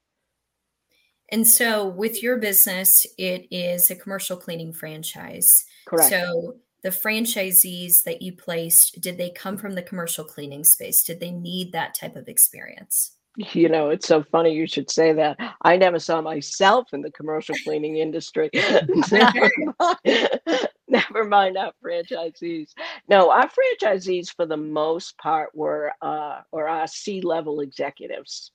And 1.31 1.47
so, 1.47 1.87
with 1.87 2.21
your 2.21 2.37
business, 2.37 3.05
it 3.17 3.47
is 3.51 3.89
a 3.89 3.95
commercial 3.95 4.35
cleaning 4.35 4.73
franchise. 4.73 5.65
Correct. 5.85 6.09
So, 6.09 6.57
the 6.83 6.89
franchisees 6.89 8.03
that 8.03 8.21
you 8.21 8.33
placed, 8.33 8.99
did 9.01 9.17
they 9.17 9.29
come 9.29 9.57
from 9.57 9.73
the 9.73 9.83
commercial 9.83 10.25
cleaning 10.25 10.63
space? 10.63 11.03
Did 11.03 11.19
they 11.19 11.31
need 11.31 11.71
that 11.71 11.95
type 11.95 12.15
of 12.15 12.27
experience? 12.27 13.11
You 13.37 13.69
know, 13.69 13.89
it's 13.89 14.07
so 14.07 14.23
funny 14.23 14.53
you 14.53 14.67
should 14.67 14.91
say 14.91 15.13
that. 15.13 15.37
I 15.61 15.77
never 15.77 15.99
saw 15.99 16.19
myself 16.19 16.89
in 16.91 17.01
the 17.01 17.11
commercial 17.11 17.55
cleaning 17.63 17.97
industry. 17.97 18.49
never, 19.11 19.49
mind, 19.79 19.97
never 20.89 21.23
mind 21.23 21.57
our 21.57 21.71
franchisees. 21.83 22.71
No, 23.07 23.31
our 23.31 23.49
franchisees, 23.49 24.35
for 24.35 24.45
the 24.45 24.57
most 24.57 25.17
part, 25.17 25.55
were 25.55 25.93
uh, 26.01 26.41
or 26.51 26.67
our 26.67 26.87
C-level 26.87 27.61
executives, 27.61 28.51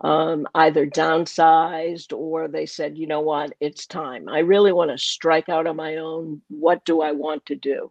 um, 0.00 0.46
either 0.54 0.86
downsized 0.86 2.16
or 2.16 2.48
they 2.48 2.66
said, 2.66 2.98
you 2.98 3.06
know 3.06 3.20
what, 3.20 3.54
it's 3.60 3.86
time. 3.86 4.28
I 4.28 4.40
really 4.40 4.72
want 4.72 4.90
to 4.90 4.98
strike 4.98 5.48
out 5.48 5.66
on 5.66 5.76
my 5.76 5.96
own. 5.96 6.42
What 6.48 6.84
do 6.84 7.00
I 7.02 7.12
want 7.12 7.46
to 7.46 7.56
do? 7.56 7.90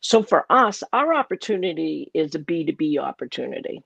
So 0.00 0.22
for 0.22 0.46
us, 0.50 0.82
our 0.92 1.14
opportunity 1.14 2.10
is 2.14 2.34
a 2.34 2.40
B2B 2.40 2.98
opportunity. 2.98 3.82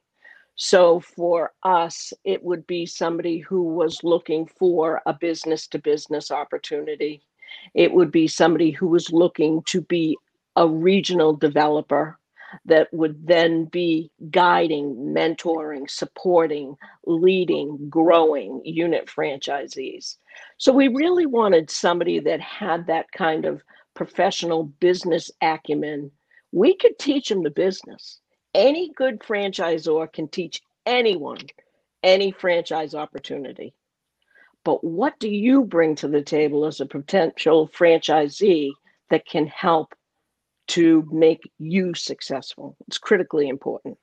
So 0.56 1.00
for 1.00 1.52
us, 1.62 2.12
it 2.24 2.42
would 2.42 2.66
be 2.66 2.85
somebody 2.85 3.38
who 3.38 3.62
was 3.62 4.04
looking 4.04 4.46
for 4.46 5.00
a 5.06 5.14
business 5.14 5.66
to 5.68 5.78
business 5.78 6.30
opportunity. 6.30 7.22
It 7.74 7.92
would 7.92 8.12
be 8.12 8.28
somebody 8.28 8.70
who 8.70 8.88
was 8.88 9.12
looking 9.12 9.62
to 9.68 9.80
be 9.80 10.18
a 10.56 10.68
regional 10.68 11.35
developer 11.35 12.19
that 12.64 12.88
would 12.92 13.26
then 13.26 13.64
be 13.66 14.10
guiding, 14.30 14.94
mentoring, 14.96 15.88
supporting, 15.90 16.76
leading, 17.06 17.88
growing 17.88 18.60
unit 18.64 19.06
franchisees. 19.06 20.16
So 20.58 20.72
we 20.72 20.88
really 20.88 21.26
wanted 21.26 21.70
somebody 21.70 22.20
that 22.20 22.40
had 22.40 22.86
that 22.86 23.10
kind 23.12 23.44
of 23.44 23.62
professional 23.94 24.64
business 24.64 25.30
acumen. 25.42 26.10
We 26.52 26.76
could 26.76 26.98
teach 26.98 27.28
them 27.28 27.42
the 27.42 27.50
business 27.50 28.20
any 28.54 28.90
good 28.96 29.20
franchisor 29.20 30.12
can 30.12 30.28
teach 30.28 30.60
anyone 30.86 31.38
any 32.02 32.32
franchise 32.32 32.94
opportunity. 32.94 33.74
But 34.64 34.82
what 34.84 35.18
do 35.18 35.28
you 35.28 35.64
bring 35.64 35.94
to 35.96 36.08
the 36.08 36.22
table 36.22 36.66
as 36.66 36.80
a 36.80 36.86
potential 36.86 37.68
franchisee 37.68 38.72
that 39.10 39.26
can 39.26 39.46
help 39.46 39.94
to 40.70 41.06
make 41.11 41.50
you 41.59 41.94
successful? 41.94 42.76
It's 42.87 42.98
critically 42.98 43.48
important. 43.48 43.98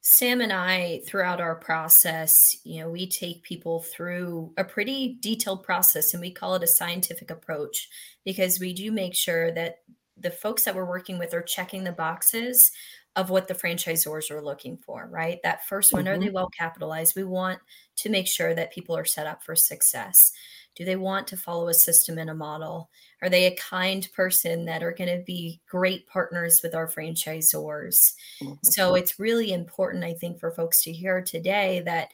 Sam 0.00 0.40
and 0.40 0.52
I, 0.52 1.02
throughout 1.06 1.40
our 1.40 1.56
process, 1.56 2.56
you 2.64 2.80
know, 2.80 2.88
we 2.88 3.08
take 3.08 3.42
people 3.42 3.82
through 3.82 4.52
a 4.56 4.64
pretty 4.64 5.18
detailed 5.20 5.64
process 5.64 6.14
and 6.14 6.20
we 6.20 6.30
call 6.30 6.54
it 6.54 6.62
a 6.62 6.68
scientific 6.68 7.30
approach 7.30 7.88
because 8.24 8.58
we 8.58 8.72
do 8.72 8.90
make 8.90 9.14
sure 9.14 9.52
that 9.52 9.76
the 10.16 10.30
folks 10.30 10.64
that 10.64 10.74
we're 10.74 10.88
working 10.88 11.18
with 11.18 11.34
are 11.34 11.42
checking 11.42 11.84
the 11.84 11.92
boxes 11.92 12.70
of 13.16 13.30
what 13.30 13.48
the 13.48 13.54
franchisors 13.54 14.30
are 14.30 14.42
looking 14.42 14.78
for, 14.78 15.08
right? 15.10 15.40
That 15.42 15.66
first 15.66 15.92
one, 15.92 16.04
mm-hmm. 16.04 16.14
are 16.14 16.18
they 16.18 16.26
mm-hmm. 16.26 16.34
well 16.34 16.50
capitalized? 16.56 17.14
We 17.16 17.24
want 17.24 17.58
to 17.98 18.10
make 18.10 18.26
sure 18.26 18.54
that 18.54 18.72
people 18.72 18.96
are 18.96 19.04
set 19.04 19.26
up 19.26 19.42
for 19.42 19.54
success. 19.54 20.32
Do 20.76 20.84
they 20.84 20.96
want 20.96 21.26
to 21.28 21.36
follow 21.36 21.68
a 21.68 21.74
system 21.74 22.18
and 22.18 22.30
a 22.30 22.34
model? 22.34 22.88
Are 23.20 23.28
they 23.28 23.46
a 23.46 23.56
kind 23.56 24.08
person 24.14 24.64
that 24.66 24.82
are 24.82 24.92
going 24.92 25.10
to 25.10 25.24
be 25.24 25.60
great 25.68 26.06
partners 26.06 26.60
with 26.62 26.74
our 26.74 26.86
franchisors? 26.86 28.12
Mm-hmm. 28.40 28.52
So 28.62 28.94
it's 28.94 29.18
really 29.18 29.52
important, 29.52 30.04
I 30.04 30.14
think, 30.14 30.38
for 30.38 30.52
folks 30.52 30.84
to 30.84 30.92
hear 30.92 31.20
today 31.20 31.82
that, 31.84 32.10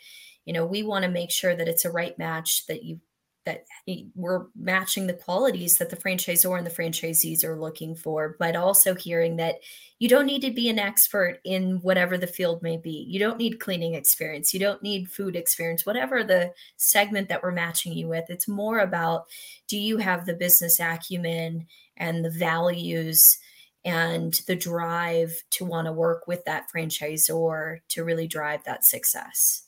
you 0.47 0.55
know, 0.55 0.65
we 0.65 0.83
want 0.83 1.05
to 1.05 1.11
make 1.11 1.31
sure 1.31 1.55
that 1.55 1.69
it's 1.69 1.85
a 1.85 1.93
right 1.93 2.19
match 2.19 2.67
that 2.67 2.85
you 2.85 3.01
that 3.45 3.65
we're 4.15 4.47
matching 4.57 5.07
the 5.07 5.13
qualities 5.13 5.77
that 5.79 5.91
the 5.91 5.97
franchisor 5.97 6.57
and 6.57 6.67
the 6.67 6.71
franchisees 6.71 7.45
are 7.45 7.61
looking 7.61 7.95
for, 7.95 8.37
but 8.39 8.57
also 8.57 8.95
hearing 8.95 9.37
that 9.37 9.57
you 9.99 10.09
don't 10.09 10.27
need 10.27 10.43
to 10.43 10.51
be 10.51 10.69
an 10.69 10.79
expert 10.79 11.41
in 11.45 11.77
whatever 11.83 12.17
the 12.19 12.27
field 12.27 12.63
may 12.63 12.77
be. 12.77 13.07
You 13.09 13.19
don't 13.19 13.39
need 13.39 13.61
cleaning 13.61 13.95
experience. 13.95 14.53
You 14.53 14.61
don't 14.61 14.83
need 14.83 15.11
food 15.11 15.37
experience, 15.37 15.85
whatever 15.87 16.25
the 16.25 16.53
segment 16.77 17.29
that 17.29 17.43
we're 17.43 17.53
matching 17.53 17.93
you 17.93 18.09
with. 18.09 18.25
It's 18.29 18.49
more 18.49 18.81
about 18.81 19.27
do 19.69 19.79
you 19.79 19.99
have 19.99 20.27
the 20.27 20.35
business 20.35 20.81
acumen 20.81 21.67
and 21.97 22.25
the 22.25 22.31
values 22.31 23.39
and 23.85 24.33
the 24.47 24.57
drive 24.57 25.35
to 25.51 25.65
want 25.65 25.87
to 25.87 25.93
work 25.93 26.27
with 26.27 26.45
that 26.47 26.67
franchisor 26.75 27.81
to 27.89 28.05
really 28.05 28.27
drive 28.27 28.65
that 28.65 28.85
success? 28.85 29.65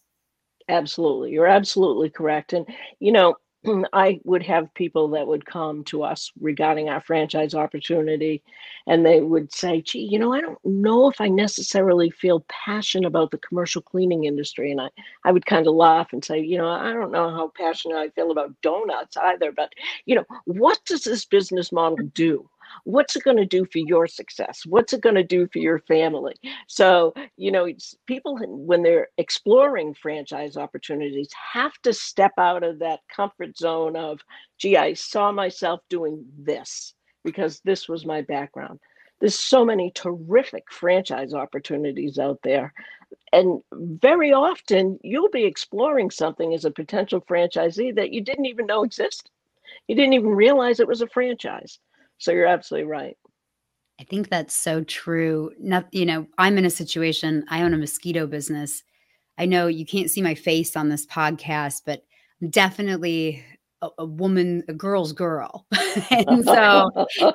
Absolutely. 0.68 1.30
You're 1.30 1.46
absolutely 1.46 2.10
correct. 2.10 2.52
And, 2.52 2.66
you 2.98 3.12
know, 3.12 3.36
I 3.92 4.20
would 4.24 4.42
have 4.44 4.72
people 4.74 5.08
that 5.08 5.26
would 5.26 5.46
come 5.46 5.84
to 5.84 6.02
us 6.02 6.32
regarding 6.40 6.88
our 6.88 7.00
franchise 7.00 7.54
opportunity, 7.54 8.42
and 8.86 9.04
they 9.04 9.20
would 9.20 9.52
say, 9.52 9.82
gee, 9.82 10.00
you 10.10 10.18
know, 10.18 10.32
I 10.32 10.40
don't 10.40 10.64
know 10.64 11.10
if 11.10 11.20
I 11.20 11.28
necessarily 11.28 12.10
feel 12.10 12.44
passionate 12.48 13.06
about 13.06 13.30
the 13.30 13.38
commercial 13.38 13.82
cleaning 13.82 14.24
industry. 14.24 14.70
And 14.70 14.80
I, 14.80 14.90
I 15.24 15.32
would 15.32 15.46
kind 15.46 15.66
of 15.66 15.74
laugh 15.74 16.12
and 16.12 16.24
say, 16.24 16.40
you 16.40 16.58
know, 16.58 16.68
I 16.68 16.92
don't 16.92 17.12
know 17.12 17.30
how 17.30 17.52
passionate 17.56 17.96
I 17.96 18.10
feel 18.10 18.30
about 18.30 18.60
donuts 18.62 19.16
either, 19.16 19.52
but, 19.52 19.72
you 20.04 20.14
know, 20.14 20.24
what 20.44 20.78
does 20.86 21.04
this 21.04 21.24
business 21.24 21.72
model 21.72 21.98
do? 22.14 22.48
What's 22.84 23.16
it 23.16 23.24
going 23.24 23.36
to 23.36 23.46
do 23.46 23.64
for 23.64 23.78
your 23.78 24.06
success? 24.06 24.62
What's 24.66 24.92
it 24.92 25.00
going 25.00 25.14
to 25.16 25.24
do 25.24 25.48
for 25.52 25.58
your 25.58 25.80
family? 25.80 26.34
So 26.68 27.14
you 27.36 27.50
know 27.50 27.68
people 28.06 28.38
when 28.40 28.82
they're 28.82 29.08
exploring 29.18 29.94
franchise 29.94 30.56
opportunities 30.56 31.30
have 31.52 31.72
to 31.82 31.92
step 31.92 32.32
out 32.38 32.62
of 32.62 32.78
that 32.80 33.00
comfort 33.14 33.56
zone 33.56 33.96
of 33.96 34.20
gee 34.58 34.76
i 34.76 34.92
saw 34.92 35.32
myself 35.32 35.80
doing 35.88 36.24
this 36.38 36.94
because 37.24 37.60
this 37.64 37.88
was 37.88 38.06
my 38.06 38.22
background. 38.22 38.78
There's 39.20 39.38
so 39.38 39.64
many 39.64 39.90
terrific 39.90 40.70
franchise 40.70 41.34
opportunities 41.34 42.18
out 42.18 42.38
there 42.42 42.72
and 43.32 43.60
very 43.72 44.32
often 44.32 44.98
you'll 45.02 45.30
be 45.30 45.44
exploring 45.44 46.10
something 46.10 46.54
as 46.54 46.64
a 46.64 46.70
potential 46.70 47.20
franchisee 47.20 47.94
that 47.94 48.12
you 48.12 48.20
didn't 48.20 48.46
even 48.46 48.66
know 48.66 48.84
existed 48.84 49.30
you 49.88 49.94
didn't 49.94 50.14
even 50.14 50.30
realize 50.30 50.80
it 50.80 50.88
was 50.88 51.02
a 51.02 51.08
franchise 51.08 51.78
so 52.18 52.32
you're 52.32 52.46
absolutely 52.46 52.88
right. 52.88 53.16
I 54.00 54.04
think 54.04 54.28
that's 54.28 54.54
so 54.54 54.84
true. 54.84 55.52
Not, 55.58 55.86
you 55.92 56.04
know, 56.04 56.26
I'm 56.38 56.58
in 56.58 56.66
a 56.66 56.70
situation, 56.70 57.44
I 57.48 57.62
own 57.62 57.72
a 57.72 57.78
mosquito 57.78 58.26
business. 58.26 58.82
I 59.38 59.46
know 59.46 59.66
you 59.66 59.86
can't 59.86 60.10
see 60.10 60.22
my 60.22 60.34
face 60.34 60.76
on 60.76 60.88
this 60.88 61.06
podcast, 61.06 61.82
but 61.86 62.04
I'm 62.40 62.50
definitely 62.50 63.42
a, 63.82 63.88
a 63.98 64.04
woman, 64.04 64.64
a 64.68 64.74
girl's 64.74 65.12
girl. 65.12 65.66
and 66.10 66.44
so 66.44 66.90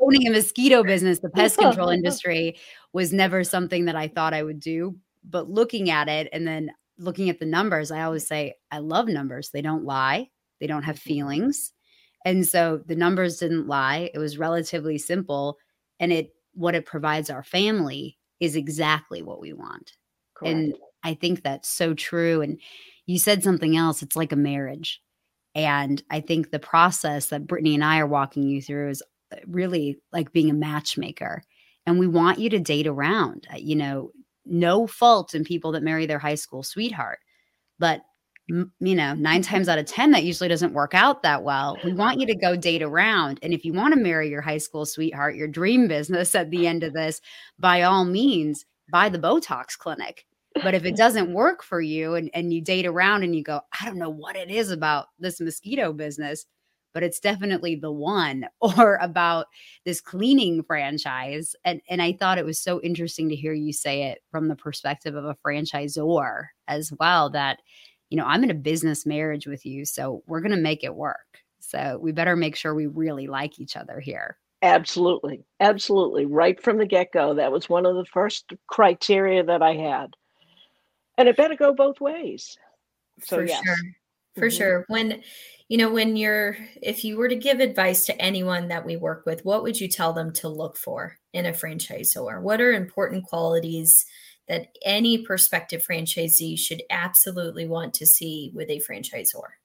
owning 0.00 0.26
a 0.26 0.30
mosquito 0.30 0.82
business, 0.82 1.20
the 1.20 1.30
pest 1.30 1.58
control 1.58 1.90
industry 1.90 2.56
was 2.92 3.12
never 3.12 3.44
something 3.44 3.84
that 3.84 3.96
I 3.96 4.08
thought 4.08 4.34
I 4.34 4.42
would 4.42 4.60
do. 4.60 4.96
But 5.28 5.50
looking 5.50 5.90
at 5.90 6.08
it 6.08 6.28
and 6.32 6.46
then 6.46 6.70
looking 6.98 7.30
at 7.30 7.38
the 7.38 7.46
numbers, 7.46 7.90
I 7.90 8.02
always 8.02 8.26
say, 8.26 8.54
I 8.70 8.78
love 8.78 9.08
numbers. 9.08 9.50
They 9.50 9.62
don't 9.62 9.84
lie. 9.84 10.30
they 10.60 10.66
don't 10.66 10.84
have 10.84 10.96
mm-hmm. 10.96 11.08
feelings. 11.08 11.72
And 12.26 12.44
so 12.44 12.82
the 12.84 12.96
numbers 12.96 13.38
didn't 13.38 13.68
lie. 13.68 14.10
It 14.12 14.18
was 14.18 14.36
relatively 14.36 14.98
simple. 14.98 15.58
And 16.00 16.12
it 16.12 16.34
what 16.54 16.74
it 16.74 16.84
provides 16.84 17.30
our 17.30 17.44
family 17.44 18.18
is 18.40 18.56
exactly 18.56 19.22
what 19.22 19.40
we 19.40 19.52
want. 19.52 19.92
Correct. 20.34 20.52
And 20.52 20.74
I 21.04 21.14
think 21.14 21.42
that's 21.42 21.68
so 21.68 21.94
true. 21.94 22.42
And 22.42 22.60
you 23.06 23.18
said 23.18 23.44
something 23.44 23.76
else. 23.76 24.02
It's 24.02 24.16
like 24.16 24.32
a 24.32 24.36
marriage. 24.36 25.00
And 25.54 26.02
I 26.10 26.20
think 26.20 26.50
the 26.50 26.58
process 26.58 27.28
that 27.28 27.46
Brittany 27.46 27.74
and 27.76 27.84
I 27.84 28.00
are 28.00 28.06
walking 28.06 28.42
you 28.42 28.60
through 28.60 28.90
is 28.90 29.02
uh, 29.32 29.36
really 29.46 29.98
like 30.12 30.32
being 30.32 30.50
a 30.50 30.54
matchmaker. 30.54 31.44
And 31.86 31.98
we 31.98 32.08
want 32.08 32.40
you 32.40 32.50
to 32.50 32.58
date 32.58 32.88
around, 32.88 33.46
uh, 33.52 33.56
you 33.56 33.76
know, 33.76 34.10
no 34.44 34.88
fault 34.88 35.32
in 35.32 35.44
people 35.44 35.72
that 35.72 35.82
marry 35.84 36.06
their 36.06 36.18
high 36.18 36.34
school 36.34 36.64
sweetheart. 36.64 37.20
But 37.78 38.02
you 38.48 38.94
know, 38.94 39.14
nine 39.14 39.42
times 39.42 39.68
out 39.68 39.78
of 39.78 39.86
10, 39.86 40.12
that 40.12 40.24
usually 40.24 40.48
doesn't 40.48 40.72
work 40.72 40.94
out 40.94 41.22
that 41.22 41.42
well. 41.42 41.76
We 41.84 41.92
want 41.92 42.20
you 42.20 42.26
to 42.26 42.34
go 42.34 42.54
date 42.54 42.82
around. 42.82 43.40
And 43.42 43.52
if 43.52 43.64
you 43.64 43.72
want 43.72 43.94
to 43.94 44.00
marry 44.00 44.30
your 44.30 44.40
high 44.40 44.58
school 44.58 44.86
sweetheart, 44.86 45.34
your 45.34 45.48
dream 45.48 45.88
business 45.88 46.34
at 46.34 46.50
the 46.50 46.66
end 46.66 46.84
of 46.84 46.92
this, 46.92 47.20
by 47.58 47.82
all 47.82 48.04
means, 48.04 48.64
buy 48.90 49.08
the 49.08 49.18
Botox 49.18 49.76
clinic. 49.76 50.26
But 50.62 50.74
if 50.74 50.84
it 50.84 50.96
doesn't 50.96 51.32
work 51.34 51.62
for 51.62 51.80
you 51.80 52.14
and, 52.14 52.30
and 52.34 52.52
you 52.52 52.60
date 52.60 52.86
around 52.86 53.24
and 53.24 53.34
you 53.34 53.42
go, 53.42 53.60
I 53.80 53.84
don't 53.84 53.98
know 53.98 54.10
what 54.10 54.36
it 54.36 54.50
is 54.50 54.70
about 54.70 55.06
this 55.18 55.40
mosquito 55.40 55.92
business, 55.92 56.46
but 56.94 57.02
it's 57.02 57.20
definitely 57.20 57.74
the 57.74 57.92
one, 57.92 58.46
or 58.60 58.96
about 59.02 59.46
this 59.84 60.00
cleaning 60.00 60.62
franchise. 60.62 61.56
And, 61.64 61.80
and 61.90 62.00
I 62.00 62.12
thought 62.12 62.38
it 62.38 62.46
was 62.46 62.60
so 62.60 62.80
interesting 62.80 63.28
to 63.28 63.36
hear 63.36 63.52
you 63.52 63.72
say 63.72 64.04
it 64.04 64.22
from 64.30 64.46
the 64.46 64.56
perspective 64.56 65.16
of 65.16 65.24
a 65.24 65.36
franchisor 65.44 66.44
as 66.68 66.92
well 67.00 67.28
that 67.30 67.58
you 68.10 68.16
know, 68.16 68.24
I'm 68.24 68.44
in 68.44 68.50
a 68.50 68.54
business 68.54 69.06
marriage 69.06 69.46
with 69.46 69.66
you, 69.66 69.84
so 69.84 70.22
we're 70.26 70.40
going 70.40 70.54
to 70.54 70.56
make 70.56 70.84
it 70.84 70.94
work. 70.94 71.42
So 71.58 71.98
we 72.00 72.12
better 72.12 72.36
make 72.36 72.56
sure 72.56 72.74
we 72.74 72.86
really 72.86 73.26
like 73.26 73.58
each 73.58 73.76
other 73.76 73.98
here. 73.98 74.38
Absolutely. 74.62 75.44
Absolutely. 75.60 76.26
Right 76.26 76.62
from 76.62 76.78
the 76.78 76.86
get 76.86 77.12
go, 77.12 77.34
that 77.34 77.52
was 77.52 77.68
one 77.68 77.86
of 77.86 77.96
the 77.96 78.04
first 78.06 78.52
criteria 78.68 79.42
that 79.44 79.62
I 79.62 79.74
had. 79.74 80.14
And 81.18 81.28
it 81.28 81.36
better 81.36 81.56
go 81.56 81.74
both 81.74 82.00
ways. 82.00 82.56
So, 83.22 83.36
For 83.36 83.44
yes. 83.44 83.62
sure. 83.64 83.76
For 84.34 84.48
mm-hmm. 84.48 84.56
sure. 84.56 84.84
When, 84.88 85.22
you 85.68 85.78
know, 85.78 85.90
when 85.90 86.16
you're, 86.16 86.56
if 86.82 87.04
you 87.04 87.16
were 87.16 87.28
to 87.28 87.36
give 87.36 87.60
advice 87.60 88.06
to 88.06 88.22
anyone 88.22 88.68
that 88.68 88.84
we 88.84 88.96
work 88.96 89.24
with, 89.26 89.44
what 89.44 89.62
would 89.62 89.80
you 89.80 89.88
tell 89.88 90.12
them 90.12 90.32
to 90.34 90.48
look 90.48 90.76
for 90.76 91.18
in 91.32 91.46
a 91.46 91.52
franchisor? 91.52 92.40
What 92.40 92.60
are 92.60 92.72
important 92.72 93.24
qualities 93.24 94.04
that 94.48 94.76
any 94.84 95.18
prospective 95.18 95.84
franchisee 95.86 96.58
should 96.58 96.82
absolutely 96.90 97.66
want 97.66 97.94
to 97.94 98.06
see 98.06 98.50
with 98.54 98.70
a 98.70 98.80
franchisor? 98.80 99.56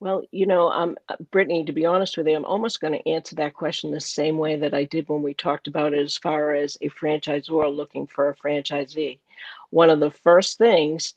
Well, 0.00 0.22
you 0.32 0.46
know, 0.46 0.70
um, 0.70 0.96
uh, 1.08 1.16
Brittany, 1.30 1.64
to 1.64 1.72
be 1.72 1.86
honest 1.86 2.16
with 2.16 2.26
you, 2.26 2.36
I'm 2.36 2.44
almost 2.44 2.80
going 2.80 2.92
to 2.92 3.08
answer 3.08 3.36
that 3.36 3.54
question 3.54 3.90
the 3.90 4.00
same 4.00 4.36
way 4.36 4.56
that 4.56 4.74
I 4.74 4.84
did 4.84 5.08
when 5.08 5.22
we 5.22 5.34
talked 5.34 5.66
about 5.66 5.94
it 5.94 6.00
as 6.00 6.18
far 6.18 6.52
as 6.54 6.76
a 6.80 6.90
franchisor 6.90 7.74
looking 7.74 8.06
for 8.06 8.28
a 8.28 8.36
franchisee. 8.36 9.18
One 9.70 9.90
of 9.90 10.00
the 10.00 10.10
first 10.10 10.58
things 10.58 11.14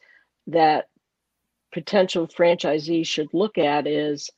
that 0.48 0.88
potential 1.74 2.28
franchisees 2.28 3.08
should 3.08 3.34
look 3.34 3.58
at 3.58 3.88
is 3.88 4.30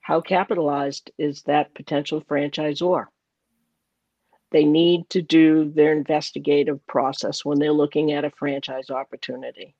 how 0.00 0.20
capitalized 0.20 1.10
is 1.18 1.42
that 1.42 1.74
potential 1.74 2.20
franchisor? 2.20 3.06
They 4.50 4.64
need 4.64 5.08
to 5.10 5.22
do 5.22 5.70
their 5.70 5.92
investigative 5.92 6.86
process 6.86 7.44
when 7.44 7.58
they're 7.58 7.72
looking 7.72 8.12
at 8.12 8.24
a 8.24 8.30
franchise 8.30 8.90
opportunity. 8.90 9.74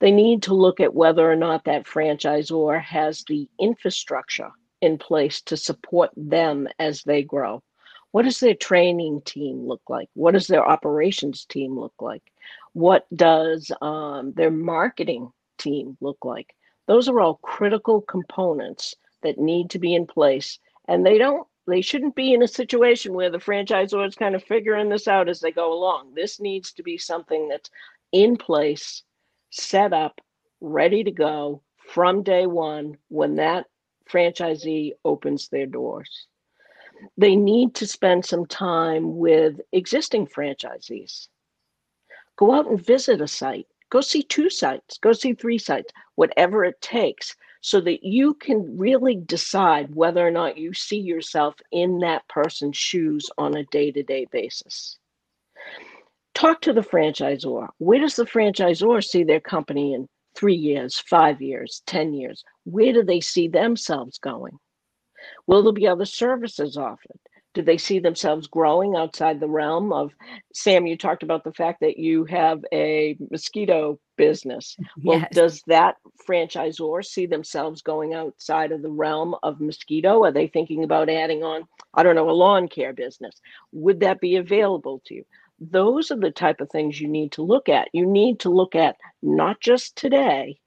They 0.00 0.10
need 0.10 0.42
to 0.44 0.54
look 0.54 0.80
at 0.80 0.94
whether 0.94 1.30
or 1.30 1.36
not 1.36 1.64
that 1.64 1.86
franchisor 1.86 2.80
has 2.82 3.24
the 3.28 3.48
infrastructure 3.58 4.50
in 4.80 4.98
place 4.98 5.40
to 5.42 5.56
support 5.56 6.10
them 6.16 6.68
as 6.78 7.02
they 7.02 7.22
grow. 7.22 7.62
What 8.10 8.24
does 8.24 8.38
their 8.38 8.54
training 8.54 9.22
team 9.24 9.66
look 9.66 9.82
like? 9.88 10.08
What 10.14 10.34
does 10.34 10.46
their 10.46 10.64
operations 10.64 11.44
team 11.46 11.78
look 11.78 11.94
like? 12.00 12.22
What 12.72 13.06
does 13.14 13.72
um, 13.80 14.32
their 14.34 14.50
marketing 14.50 15.32
team 15.58 15.96
look 16.00 16.24
like? 16.24 16.54
Those 16.86 17.08
are 17.08 17.18
all 17.18 17.40
critical 17.42 18.00
components 18.02 18.94
that 19.22 19.38
need 19.38 19.70
to 19.70 19.78
be 19.78 19.94
in 19.94 20.06
place, 20.06 20.58
and 20.86 21.04
they 21.04 21.18
don't 21.18 21.48
they 21.66 21.80
shouldn't 21.80 22.14
be 22.14 22.34
in 22.34 22.42
a 22.42 22.48
situation 22.48 23.14
where 23.14 23.30
the 23.30 23.38
franchisor 23.38 24.06
is 24.06 24.14
kind 24.14 24.34
of 24.34 24.44
figuring 24.44 24.88
this 24.88 25.08
out 25.08 25.28
as 25.28 25.40
they 25.40 25.50
go 25.50 25.72
along. 25.72 26.14
This 26.14 26.40
needs 26.40 26.72
to 26.72 26.82
be 26.82 26.98
something 26.98 27.48
that's 27.48 27.70
in 28.12 28.36
place, 28.36 29.02
set 29.50 29.92
up, 29.92 30.20
ready 30.60 31.04
to 31.04 31.10
go 31.10 31.62
from 31.92 32.22
day 32.22 32.46
one 32.46 32.96
when 33.08 33.36
that 33.36 33.66
franchisee 34.10 34.92
opens 35.04 35.48
their 35.48 35.66
doors. 35.66 36.26
They 37.16 37.36
need 37.36 37.74
to 37.76 37.86
spend 37.86 38.24
some 38.24 38.46
time 38.46 39.16
with 39.16 39.60
existing 39.72 40.26
franchisees. 40.26 41.28
Go 42.36 42.52
out 42.52 42.66
and 42.66 42.84
visit 42.84 43.20
a 43.20 43.28
site. 43.28 43.66
Go 43.90 44.00
see 44.00 44.22
two 44.22 44.50
sites, 44.50 44.98
go 44.98 45.12
see 45.12 45.34
three 45.34 45.58
sites, 45.58 45.92
whatever 46.16 46.64
it 46.64 46.80
takes 46.80 47.36
so 47.64 47.80
that 47.80 48.04
you 48.04 48.34
can 48.34 48.76
really 48.76 49.16
decide 49.16 49.94
whether 49.94 50.24
or 50.24 50.30
not 50.30 50.58
you 50.58 50.74
see 50.74 50.98
yourself 50.98 51.54
in 51.72 52.00
that 52.00 52.28
person's 52.28 52.76
shoes 52.76 53.30
on 53.38 53.56
a 53.56 53.64
day 53.64 53.90
to 53.90 54.02
day 54.02 54.26
basis. 54.30 54.98
Talk 56.34 56.60
to 56.60 56.74
the 56.74 56.82
franchisor. 56.82 57.68
Where 57.78 58.00
does 58.00 58.16
the 58.16 58.26
franchisor 58.26 59.02
see 59.02 59.24
their 59.24 59.40
company 59.40 59.94
in 59.94 60.06
three 60.36 60.54
years, 60.54 61.02
five 61.08 61.40
years, 61.40 61.82
10 61.86 62.12
years? 62.12 62.44
Where 62.64 62.92
do 62.92 63.02
they 63.02 63.22
see 63.22 63.48
themselves 63.48 64.18
going? 64.18 64.58
Will 65.46 65.62
there 65.62 65.72
be 65.72 65.88
other 65.88 66.04
services 66.04 66.76
offered? 66.76 67.18
Do 67.54 67.62
they 67.62 67.78
see 67.78 67.98
themselves 67.98 68.46
growing 68.46 68.96
outside 68.96 69.40
the 69.40 69.48
realm 69.48 69.92
of 69.92 70.12
sam 70.52 70.86
you 70.86 70.96
talked 70.96 71.22
about 71.22 71.44
the 71.44 71.52
fact 71.52 71.80
that 71.80 71.98
you 71.98 72.24
have 72.24 72.64
a 72.72 73.16
mosquito 73.30 73.98
business. 74.16 74.76
Well 75.02 75.20
yes. 75.20 75.28
does 75.32 75.62
that 75.66 75.96
franchisor 76.28 77.04
see 77.04 77.26
themselves 77.26 77.82
going 77.82 78.14
outside 78.14 78.72
of 78.72 78.82
the 78.82 78.90
realm 78.90 79.34
of 79.42 79.60
mosquito? 79.60 80.24
Are 80.24 80.32
they 80.32 80.46
thinking 80.46 80.84
about 80.84 81.08
adding 81.08 81.42
on 81.42 81.66
i 81.94 82.02
don't 82.02 82.16
know 82.16 82.30
a 82.30 82.32
lawn 82.32 82.68
care 82.68 82.92
business? 82.92 83.40
Would 83.72 84.00
that 84.00 84.20
be 84.20 84.36
available 84.36 85.02
to 85.06 85.14
you? 85.14 85.24
Those 85.60 86.10
are 86.10 86.18
the 86.18 86.30
type 86.30 86.60
of 86.60 86.70
things 86.70 87.00
you 87.00 87.08
need 87.08 87.32
to 87.32 87.42
look 87.42 87.68
at. 87.68 87.88
You 87.92 88.06
need 88.06 88.40
to 88.40 88.50
look 88.50 88.74
at 88.74 88.96
not 89.22 89.60
just 89.60 89.96
today 89.96 90.58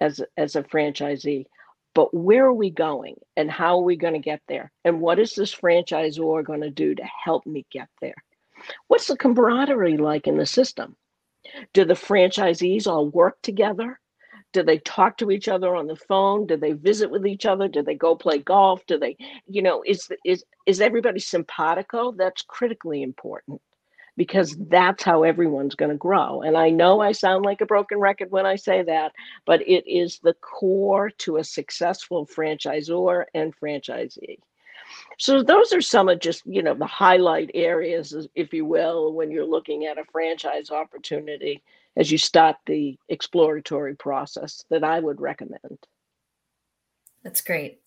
as 0.00 0.20
as 0.36 0.56
a 0.56 0.62
franchisee 0.62 1.46
but 1.94 2.12
where 2.12 2.44
are 2.46 2.52
we 2.52 2.70
going 2.70 3.16
and 3.36 3.50
how 3.50 3.78
are 3.78 3.84
we 3.84 3.96
going 3.96 4.14
to 4.14 4.18
get 4.18 4.42
there? 4.48 4.72
And 4.84 5.00
what 5.00 5.18
is 5.18 5.34
this 5.34 5.54
franchisor 5.54 6.44
going 6.44 6.62
to 6.62 6.70
do 6.70 6.94
to 6.94 7.04
help 7.24 7.46
me 7.46 7.64
get 7.70 7.88
there? 8.00 8.16
What's 8.88 9.06
the 9.06 9.16
camaraderie 9.16 9.96
like 9.96 10.26
in 10.26 10.36
the 10.36 10.46
system? 10.46 10.96
Do 11.72 11.84
the 11.84 11.94
franchisees 11.94 12.86
all 12.86 13.08
work 13.08 13.36
together? 13.42 14.00
Do 14.52 14.62
they 14.62 14.78
talk 14.78 15.18
to 15.18 15.30
each 15.30 15.48
other 15.48 15.74
on 15.74 15.86
the 15.86 15.96
phone? 15.96 16.46
Do 16.46 16.56
they 16.56 16.72
visit 16.72 17.10
with 17.10 17.26
each 17.26 17.44
other? 17.44 17.68
Do 17.68 17.82
they 17.82 17.94
go 17.94 18.14
play 18.14 18.38
golf? 18.38 18.84
Do 18.86 18.98
they, 18.98 19.16
you 19.46 19.62
know, 19.62 19.82
is 19.84 20.08
is 20.24 20.44
is 20.66 20.80
everybody 20.80 21.18
simpatico? 21.18 22.12
That's 22.12 22.42
critically 22.42 23.02
important 23.02 23.60
because 24.16 24.56
that's 24.68 25.02
how 25.02 25.22
everyone's 25.22 25.74
going 25.74 25.90
to 25.90 25.96
grow. 25.96 26.42
And 26.42 26.56
I 26.56 26.70
know 26.70 27.00
I 27.00 27.12
sound 27.12 27.44
like 27.44 27.60
a 27.60 27.66
broken 27.66 27.98
record 27.98 28.30
when 28.30 28.46
I 28.46 28.56
say 28.56 28.82
that, 28.82 29.12
but 29.44 29.60
it 29.62 29.86
is 29.90 30.18
the 30.20 30.34
core 30.34 31.10
to 31.18 31.38
a 31.38 31.44
successful 31.44 32.26
franchisor 32.26 33.24
and 33.34 33.54
franchisee. 33.56 34.38
So 35.18 35.42
those 35.42 35.72
are 35.72 35.80
some 35.80 36.08
of 36.08 36.20
just, 36.20 36.46
you 36.46 36.62
know, 36.62 36.74
the 36.74 36.86
highlight 36.86 37.50
areas, 37.54 38.14
if 38.34 38.52
you 38.52 38.64
will, 38.64 39.12
when 39.12 39.30
you're 39.30 39.46
looking 39.46 39.86
at 39.86 39.98
a 39.98 40.04
franchise 40.12 40.70
opportunity 40.70 41.62
as 41.96 42.10
you 42.10 42.18
start 42.18 42.56
the 42.66 42.98
exploratory 43.08 43.96
process 43.96 44.64
that 44.70 44.84
I 44.84 45.00
would 45.00 45.20
recommend. 45.20 45.78
That's 47.22 47.40
great 47.40 47.80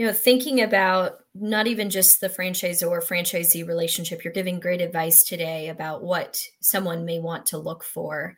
you 0.00 0.06
know 0.06 0.14
thinking 0.14 0.62
about 0.62 1.18
not 1.34 1.66
even 1.66 1.90
just 1.90 2.22
the 2.22 2.30
franchisor 2.30 2.88
or 2.88 3.02
franchisee 3.02 3.68
relationship 3.68 4.24
you're 4.24 4.32
giving 4.32 4.58
great 4.58 4.80
advice 4.80 5.22
today 5.22 5.68
about 5.68 6.02
what 6.02 6.40
someone 6.62 7.04
may 7.04 7.18
want 7.18 7.44
to 7.44 7.58
look 7.58 7.84
for 7.84 8.34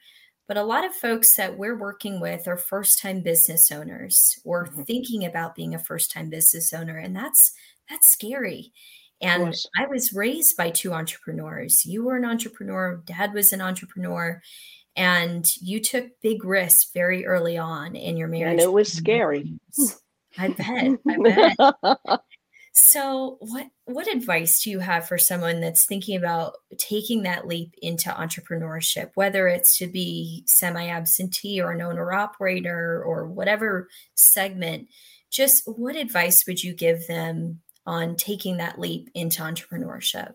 but 0.49 0.57
a 0.57 0.65
lot 0.65 0.85
of 0.85 0.93
folks 0.93 1.37
that 1.37 1.57
we're 1.57 1.79
working 1.79 2.21
with 2.21 2.49
are 2.49 2.57
first 2.57 3.01
time 3.01 3.23
business 3.23 3.71
owners 3.71 4.41
or 4.45 4.67
mm-hmm. 4.67 4.83
thinking 4.83 5.25
about 5.25 5.55
being 5.55 5.73
a 5.73 5.79
first 5.79 6.11
time 6.11 6.29
business 6.29 6.73
owner 6.73 6.99
and 6.99 7.15
that's 7.15 7.53
that's 7.89 8.13
scary 8.13 8.73
and 9.21 9.55
I 9.79 9.87
was 9.87 10.13
raised 10.13 10.57
by 10.57 10.71
two 10.71 10.93
entrepreneurs. 10.93 11.87
You 11.87 12.05
were 12.05 12.17
an 12.17 12.25
entrepreneur, 12.25 13.01
dad 13.07 13.33
was 13.33 13.53
an 13.53 13.61
entrepreneur, 13.61 14.43
and 14.97 15.47
you 15.61 15.79
took 15.79 16.07
big 16.21 16.45
risks 16.45 16.91
very 16.93 17.25
early 17.25 17.57
on 17.57 17.95
in 17.95 18.17
your 18.17 18.27
marriage. 18.27 18.51
And 18.51 18.61
it 18.61 18.73
was 18.73 18.93
scary. 18.93 19.61
I 20.39 20.49
bet. 20.59 20.99
I 21.09 21.19
bet. 21.19 22.21
So, 22.75 23.37
what 23.41 23.67
what 23.85 24.11
advice 24.11 24.63
do 24.63 24.71
you 24.71 24.79
have 24.79 25.07
for 25.07 25.19
someone 25.19 25.61
that's 25.61 25.85
thinking 25.85 26.17
about 26.17 26.55
taking 26.79 27.23
that 27.25 27.47
leap 27.47 27.75
into 27.83 28.09
entrepreneurship, 28.09 29.11
whether 29.15 29.47
it's 29.47 29.77
to 29.77 29.87
be 29.87 30.43
semi-absentee 30.47 31.61
or 31.61 31.73
an 31.73 31.83
owner 31.83 32.13
operator 32.15 33.03
or 33.05 33.27
whatever 33.27 33.89
segment? 34.15 34.89
Just 35.31 35.65
what 35.67 35.97
advice 35.97 36.47
would 36.47 36.65
you 36.65 36.73
give 36.73 37.07
them 37.07 37.61
on 37.85 38.17
taking 38.17 38.57
that 38.57 38.79
leap 38.79 39.11
into 39.15 39.43
entrepreneurship? 39.43 40.33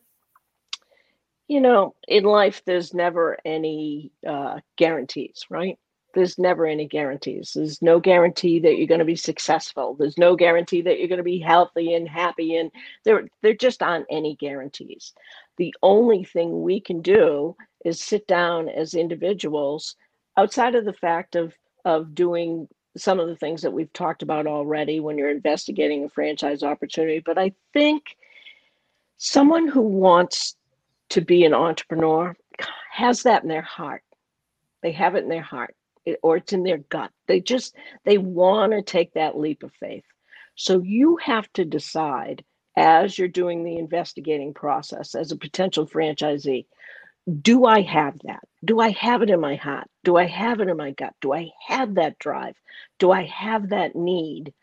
You 1.47 1.61
know, 1.61 1.95
in 2.07 2.23
life, 2.23 2.61
there's 2.65 2.93
never 2.93 3.37
any 3.45 4.11
uh, 4.27 4.59
guarantees, 4.75 5.45
right? 5.49 5.79
There's 6.17 6.39
never 6.39 6.65
any 6.65 6.87
guarantees. 6.87 7.51
There's 7.53 7.79
no 7.79 7.99
guarantee 7.99 8.57
that 8.61 8.75
you're 8.75 8.87
going 8.87 8.97
to 9.01 9.05
be 9.05 9.15
successful. 9.15 9.93
There's 9.93 10.17
no 10.17 10.35
guarantee 10.35 10.81
that 10.81 10.97
you're 10.97 11.07
going 11.07 11.19
to 11.19 11.23
be 11.23 11.37
healthy 11.37 11.93
and 11.93 12.09
happy. 12.09 12.55
And 12.55 12.71
there, 13.05 13.27
there 13.43 13.53
just 13.53 13.83
aren't 13.83 14.07
any 14.09 14.35
guarantees. 14.35 15.13
The 15.57 15.75
only 15.83 16.23
thing 16.23 16.63
we 16.63 16.81
can 16.81 17.03
do 17.03 17.55
is 17.85 18.03
sit 18.03 18.25
down 18.25 18.67
as 18.67 18.95
individuals 18.95 19.95
outside 20.37 20.73
of 20.73 20.85
the 20.85 20.93
fact 20.93 21.35
of, 21.35 21.53
of 21.85 22.15
doing 22.15 22.67
some 22.97 23.19
of 23.19 23.27
the 23.27 23.35
things 23.35 23.61
that 23.61 23.73
we've 23.73 23.93
talked 23.93 24.23
about 24.23 24.47
already 24.47 24.99
when 24.99 25.19
you're 25.19 25.29
investigating 25.29 26.03
a 26.03 26.09
franchise 26.09 26.63
opportunity. 26.63 27.21
But 27.23 27.37
I 27.37 27.51
think 27.73 28.15
someone 29.17 29.67
who 29.67 29.81
wants 29.81 30.55
to 31.09 31.21
be 31.21 31.45
an 31.45 31.53
entrepreneur 31.53 32.35
has 32.91 33.21
that 33.21 33.43
in 33.43 33.49
their 33.49 33.61
heart. 33.61 34.01
They 34.81 34.93
have 34.93 35.13
it 35.13 35.23
in 35.23 35.29
their 35.29 35.43
heart 35.43 35.75
or 36.23 36.37
it's 36.37 36.53
in 36.53 36.63
their 36.63 36.79
gut. 36.79 37.11
They 37.27 37.41
just 37.41 37.75
they 38.05 38.17
want 38.17 38.73
to 38.73 38.81
take 38.83 39.13
that 39.13 39.37
leap 39.37 39.63
of 39.63 39.73
faith. 39.79 40.05
So 40.55 40.81
you 40.83 41.17
have 41.23 41.51
to 41.53 41.65
decide 41.65 42.43
as 42.77 43.17
you're 43.19 43.27
doing 43.29 43.63
the 43.63 43.77
investigating 43.77 44.53
process 44.53 45.15
as 45.15 45.31
a 45.31 45.37
potential 45.37 45.87
franchisee, 45.87 46.65
do 47.41 47.65
I 47.65 47.81
have 47.81 48.15
that? 48.25 48.41
Do 48.65 48.79
I 48.81 48.91
have 48.91 49.21
it 49.23 49.29
in 49.31 49.41
my 49.41 49.55
heart? 49.55 49.87
Do 50.03 50.17
I 50.17 50.25
have 50.25 50.61
it 50.61 50.69
in 50.69 50.77
my 50.77 50.91
gut? 50.91 51.13
Do 51.21 51.33
I 51.33 51.51
have 51.67 51.95
that 51.95 52.19
drive? 52.19 52.55
Do 52.99 53.11
I 53.11 53.23
have 53.25 53.69
that 53.69 53.95
need 53.95 54.53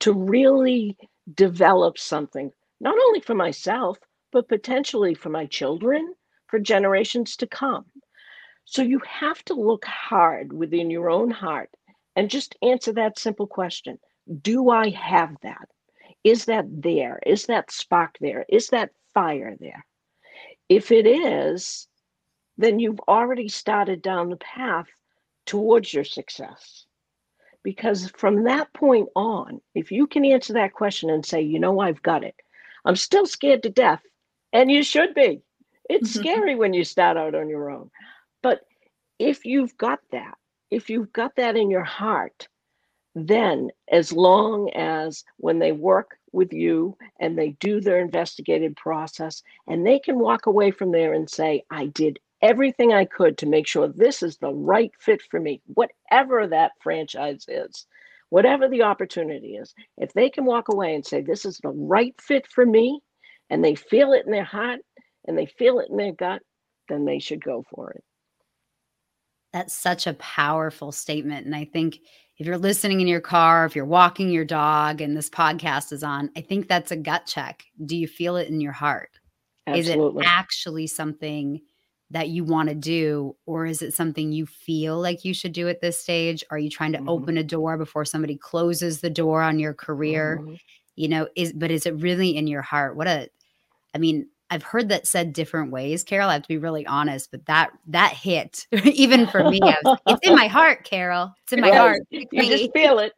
to 0.00 0.12
really 0.12 0.98
develop 1.34 1.98
something, 1.98 2.52
not 2.80 2.96
only 2.98 3.20
for 3.20 3.34
myself, 3.34 3.98
but 4.32 4.48
potentially 4.48 5.14
for 5.14 5.30
my 5.30 5.46
children, 5.46 6.14
for 6.48 6.60
generations 6.60 7.36
to 7.38 7.46
come? 7.48 7.86
So 8.64 8.82
you 8.82 9.00
have 9.06 9.44
to 9.46 9.54
look 9.54 9.84
hard 9.84 10.52
within 10.52 10.90
your 10.90 11.10
own 11.10 11.30
heart 11.30 11.70
and 12.16 12.30
just 12.30 12.56
answer 12.62 12.92
that 12.94 13.18
simple 13.18 13.46
question 13.46 13.98
Do 14.40 14.70
I 14.70 14.90
have 14.90 15.36
that? 15.42 15.68
Is 16.22 16.46
that 16.46 16.64
there? 16.68 17.20
Is 17.26 17.46
that 17.46 17.70
spark 17.70 18.16
there? 18.20 18.46
Is 18.48 18.68
that 18.68 18.90
fire 19.12 19.56
there? 19.60 19.84
If 20.68 20.90
it 20.90 21.06
is, 21.06 21.86
then 22.56 22.78
you've 22.78 23.00
already 23.00 23.48
started 23.48 24.00
down 24.00 24.30
the 24.30 24.36
path 24.36 24.86
towards 25.44 25.92
your 25.92 26.04
success. 26.04 26.86
Because 27.62 28.10
from 28.10 28.44
that 28.44 28.72
point 28.72 29.08
on, 29.14 29.60
if 29.74 29.90
you 29.90 30.06
can 30.06 30.24
answer 30.24 30.54
that 30.54 30.72
question 30.72 31.10
and 31.10 31.24
say, 31.24 31.40
you 31.42 31.58
know, 31.58 31.80
I've 31.80 32.02
got 32.02 32.24
it, 32.24 32.34
I'm 32.84 32.96
still 32.96 33.26
scared 33.26 33.62
to 33.62 33.70
death, 33.70 34.02
and 34.52 34.70
you 34.70 34.82
should 34.82 35.14
be. 35.14 35.42
It's 35.88 36.10
scary 36.14 36.54
when 36.54 36.74
you 36.74 36.84
start 36.84 37.16
out 37.16 37.34
on 37.34 37.48
your 37.48 37.70
own. 37.70 37.90
If 39.24 39.46
you've 39.46 39.74
got 39.78 40.00
that, 40.12 40.36
if 40.70 40.90
you've 40.90 41.10
got 41.10 41.36
that 41.36 41.56
in 41.56 41.70
your 41.70 41.82
heart, 41.82 42.46
then 43.14 43.70
as 43.90 44.12
long 44.12 44.68
as 44.74 45.24
when 45.38 45.60
they 45.60 45.72
work 45.72 46.18
with 46.32 46.52
you 46.52 46.98
and 47.18 47.38
they 47.38 47.56
do 47.58 47.80
their 47.80 48.00
investigative 48.00 48.76
process 48.76 49.42
and 49.66 49.86
they 49.86 49.98
can 49.98 50.18
walk 50.18 50.44
away 50.44 50.70
from 50.72 50.92
there 50.92 51.14
and 51.14 51.30
say, 51.30 51.64
I 51.70 51.86
did 51.86 52.18
everything 52.42 52.92
I 52.92 53.06
could 53.06 53.38
to 53.38 53.46
make 53.46 53.66
sure 53.66 53.88
this 53.88 54.22
is 54.22 54.36
the 54.36 54.52
right 54.52 54.92
fit 54.98 55.22
for 55.22 55.40
me, 55.40 55.62
whatever 55.72 56.46
that 56.46 56.72
franchise 56.82 57.46
is, 57.48 57.86
whatever 58.28 58.68
the 58.68 58.82
opportunity 58.82 59.56
is, 59.56 59.74
if 59.96 60.12
they 60.12 60.28
can 60.28 60.44
walk 60.44 60.68
away 60.68 60.94
and 60.94 61.06
say, 61.06 61.22
This 61.22 61.46
is 61.46 61.56
the 61.62 61.70
right 61.70 62.14
fit 62.20 62.46
for 62.46 62.66
me, 62.66 63.00
and 63.48 63.64
they 63.64 63.74
feel 63.74 64.12
it 64.12 64.26
in 64.26 64.32
their 64.32 64.44
heart 64.44 64.80
and 65.26 65.38
they 65.38 65.46
feel 65.46 65.78
it 65.78 65.88
in 65.88 65.96
their 65.96 66.12
gut, 66.12 66.42
then 66.90 67.06
they 67.06 67.20
should 67.20 67.42
go 67.42 67.64
for 67.74 67.92
it. 67.92 68.04
That's 69.54 69.72
such 69.72 70.08
a 70.08 70.14
powerful 70.14 70.90
statement. 70.90 71.46
And 71.46 71.54
I 71.54 71.64
think 71.64 72.00
if 72.38 72.44
you're 72.44 72.58
listening 72.58 73.00
in 73.00 73.06
your 73.06 73.20
car, 73.20 73.64
if 73.64 73.76
you're 73.76 73.84
walking 73.84 74.30
your 74.30 74.44
dog 74.44 75.00
and 75.00 75.16
this 75.16 75.30
podcast 75.30 75.92
is 75.92 76.02
on, 76.02 76.28
I 76.36 76.40
think 76.40 76.66
that's 76.66 76.90
a 76.90 76.96
gut 76.96 77.24
check. 77.26 77.62
Do 77.86 77.96
you 77.96 78.08
feel 78.08 78.34
it 78.34 78.48
in 78.48 78.60
your 78.60 78.72
heart? 78.72 79.10
Absolutely. 79.68 80.22
Is 80.22 80.26
it 80.26 80.28
actually 80.28 80.88
something 80.88 81.60
that 82.10 82.30
you 82.30 82.42
want 82.42 82.68
to 82.68 82.74
do 82.74 83.36
or 83.46 83.64
is 83.64 83.80
it 83.80 83.94
something 83.94 84.32
you 84.32 84.44
feel 84.44 85.00
like 85.00 85.24
you 85.24 85.32
should 85.32 85.52
do 85.52 85.68
at 85.68 85.80
this 85.80 86.00
stage? 86.00 86.42
Are 86.50 86.58
you 86.58 86.68
trying 86.68 86.90
to 86.90 86.98
mm-hmm. 86.98 87.08
open 87.08 87.38
a 87.38 87.44
door 87.44 87.78
before 87.78 88.04
somebody 88.04 88.36
closes 88.36 89.02
the 89.02 89.10
door 89.10 89.40
on 89.40 89.60
your 89.60 89.72
career? 89.72 90.40
Mm-hmm. 90.42 90.54
You 90.96 91.08
know, 91.08 91.28
is 91.36 91.52
but 91.52 91.70
is 91.70 91.86
it 91.86 91.94
really 91.94 92.36
in 92.36 92.48
your 92.48 92.62
heart? 92.62 92.96
What 92.96 93.06
a 93.06 93.28
I 93.94 93.98
mean, 93.98 94.26
I've 94.50 94.62
heard 94.62 94.90
that 94.90 95.06
said 95.06 95.32
different 95.32 95.72
ways, 95.72 96.04
Carol. 96.04 96.28
I 96.28 96.34
have 96.34 96.42
to 96.42 96.48
be 96.48 96.58
really 96.58 96.86
honest, 96.86 97.30
but 97.30 97.46
that 97.46 97.70
that 97.88 98.12
hit 98.12 98.66
even 98.84 99.26
for 99.26 99.48
me. 99.48 99.58
Was, 99.62 99.98
it's 100.06 100.28
in 100.28 100.34
my 100.34 100.46
heart, 100.46 100.84
Carol. 100.84 101.34
It's 101.44 101.52
in 101.52 101.60
my 101.60 101.72
heart. 101.72 102.00
You 102.10 102.26
just 102.30 102.72
feel 102.72 102.98
it. 102.98 103.12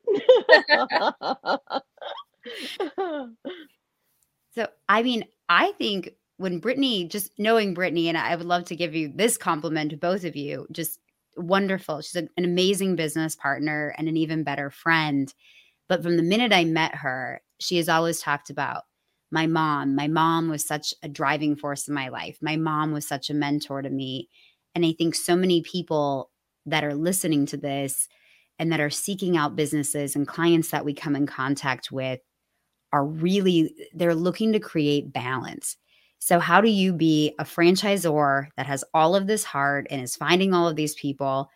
so, 4.55 4.69
I 4.89 5.03
mean, 5.03 5.25
I 5.49 5.73
think 5.73 6.11
when 6.37 6.59
Brittany, 6.59 7.05
just 7.09 7.33
knowing 7.39 7.75
Brittany, 7.75 8.09
and 8.09 8.17
I 8.17 8.37
would 8.37 8.47
love 8.47 8.65
to 8.67 8.77
give 8.77 8.95
you 8.95 9.13
this 9.15 9.37
compliment 9.37 9.91
to 9.91 9.97
both 9.97 10.25
of 10.25 10.37
you, 10.37 10.67
just 10.71 11.01
wonderful. 11.37 12.01
She's 12.01 12.17
an 12.17 12.31
amazing 12.39 12.97
business 12.97 13.35
partner 13.37 13.95
and 13.99 14.09
an 14.09 14.17
even 14.17 14.45
better 14.45 14.71
friend. 14.71 15.33
But 15.89 16.03
from 16.03 16.17
the 16.17 16.23
minute 16.23 16.53
I 16.53 16.65
met 16.65 16.95
her, 16.95 17.41
she 17.59 17.77
has 17.79 17.89
always 17.89 18.21
talked 18.21 18.51
about 18.51 18.85
my 19.31 19.47
mom. 19.47 19.95
My 19.95 20.09
mom 20.09 20.49
was 20.49 20.65
such 20.65 20.95
a 21.03 21.09
driving 21.09 21.57
force 21.57 21.89
in 21.89 21.95
my 21.95 22.09
life. 22.09 22.39
My 22.41 22.57
mom 22.57 22.93
was 22.93 23.07
such 23.07 23.31
a 23.31 23.35
mentor 23.35 23.83
to 23.83 23.91
me. 23.91 24.29
And 24.75 24.85
I 24.85 24.93
think 24.93 25.15
so 25.15 25.37
many 25.37 25.63
people 25.63 26.31
that 26.67 26.85
are 26.85 26.95
listening 26.95 27.47
to 27.47 27.57
this 27.57 28.09
and 28.59 28.73
that 28.73 28.81
are 28.81 28.91
seeking 28.91 29.37
out 29.37 29.57
businesses 29.57 30.17
and 30.17 30.27
clients 30.27 30.71
that 30.71 30.85
we 30.85 30.95
come 30.95 31.17
in 31.17 31.27
contact 31.27 31.91
with 31.93 32.21
are 32.93 33.05
really 33.05 33.75
they're 33.93 34.15
looking 34.15 34.53
to 34.53 34.61
create 34.61 35.13
balance. 35.13 35.77
So 36.19 36.39
how 36.39 36.61
do 36.61 36.69
you 36.69 36.93
be 36.93 37.35
a 37.39 37.45
franchisor 37.45 38.49
that 38.57 38.67
has 38.67 38.85
all 38.95 39.15
of 39.15 39.27
this 39.27 39.45
heart 39.45 39.87
and 39.91 40.01
is 40.01 40.17
finding 40.17 40.55
all 40.55 40.69
of 40.69 40.77
these 40.77 40.95
people 40.95 41.51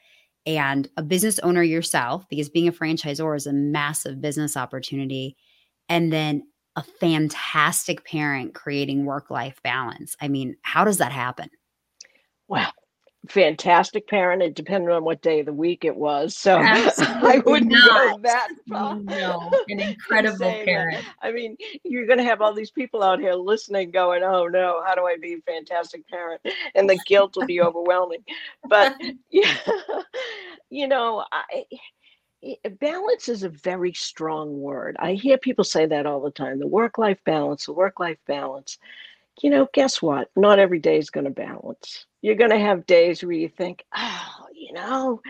and 0.47 0.89
a 0.97 1.03
business 1.03 1.39
owner 1.41 1.63
yourself 1.63 2.29
because 2.29 2.49
being 2.49 2.69
a 2.69 2.73
franchisor 2.73 3.37
is 3.37 3.47
a 3.47 3.53
massive 3.53 4.21
business 4.21 4.57
opportunity 4.57 5.37
and 5.89 6.13
then 6.13 6.43
a 6.77 6.83
fantastic 6.83 8.05
parent 8.05 8.55
creating 8.55 9.05
work 9.05 9.31
life 9.31 9.61
balance. 9.63 10.17
I 10.21 10.29
mean, 10.29 10.57
how 10.63 10.85
does 10.85 10.99
that 10.99 11.13
happen? 11.13 11.51
Well, 12.49 12.73
fantastic 13.29 14.09
parent. 14.09 14.43
It 14.43 14.55
depended 14.55 14.91
on 14.91 15.05
what 15.05 15.23
day 15.23 15.41
of 15.41 15.47
the 15.47 15.53
week 15.53 15.85
it 15.85 15.95
was. 15.95 16.37
So 16.37 16.57
I 16.63 17.43
wouldn't 17.45 17.73
not. 17.73 18.17
go 18.17 18.23
that 18.23 18.49
far. 18.69 18.95
Oh, 18.95 18.99
no, 18.99 19.51
an 19.69 19.81
incredible 19.81 20.53
parent. 20.65 21.05
That. 21.05 21.15
I 21.23 21.33
mean, 21.33 21.57
you're 21.85 22.07
going 22.07 22.19
to 22.19 22.25
have 22.25 22.41
all 22.41 22.55
these 22.55 22.71
people 22.71 23.03
out 23.03 23.21
here 23.21 23.35
listening, 23.35 23.91
going, 23.91 24.23
"Oh 24.23 24.47
no, 24.47 24.83
how 24.87 24.95
do 24.95 25.03
I 25.03 25.17
be 25.21 25.35
a 25.35 25.41
fantastic 25.41 26.07
parent?" 26.09 26.41
And 26.75 26.89
the 26.89 26.99
guilt 27.07 27.37
will 27.37 27.47
be 27.47 27.61
overwhelming. 27.61 28.25
But 28.69 28.97
yeah, 29.31 29.55
you 30.71 30.89
know, 30.89 31.25
I 31.33 31.65
Eh, 32.43 32.57
balance 32.81 33.29
is 33.29 33.43
a 33.43 33.49
very 33.49 33.93
strong 33.93 34.61
word. 34.61 34.97
I 34.99 35.13
hear 35.15 35.39
people 35.39 35.65
say 35.65 35.87
that 35.87 36.07
all 36.07 36.21
the 36.21 36.31
time 36.31 36.59
the 36.59 36.67
work 36.67 36.99
life 36.99 37.23
balance, 37.25 37.67
the 37.67 37.73
work 37.73 38.01
life 38.01 38.19
balance. 38.27 38.79
You 39.43 39.51
know, 39.51 39.69
guess 39.73 40.03
what? 40.03 40.31
Not 40.37 40.59
every 40.59 40.81
day 40.81 40.99
is 40.99 41.11
going 41.11 41.25
to 41.25 41.31
balance. 41.31 42.07
You're 42.21 42.35
going 42.35 42.51
to 42.51 42.59
have 42.59 42.87
days 42.87 43.23
where 43.23 43.33
you 43.33 43.49
think, 43.49 43.85
oh, 43.97 44.47
you 44.55 44.73
know, 44.75 45.23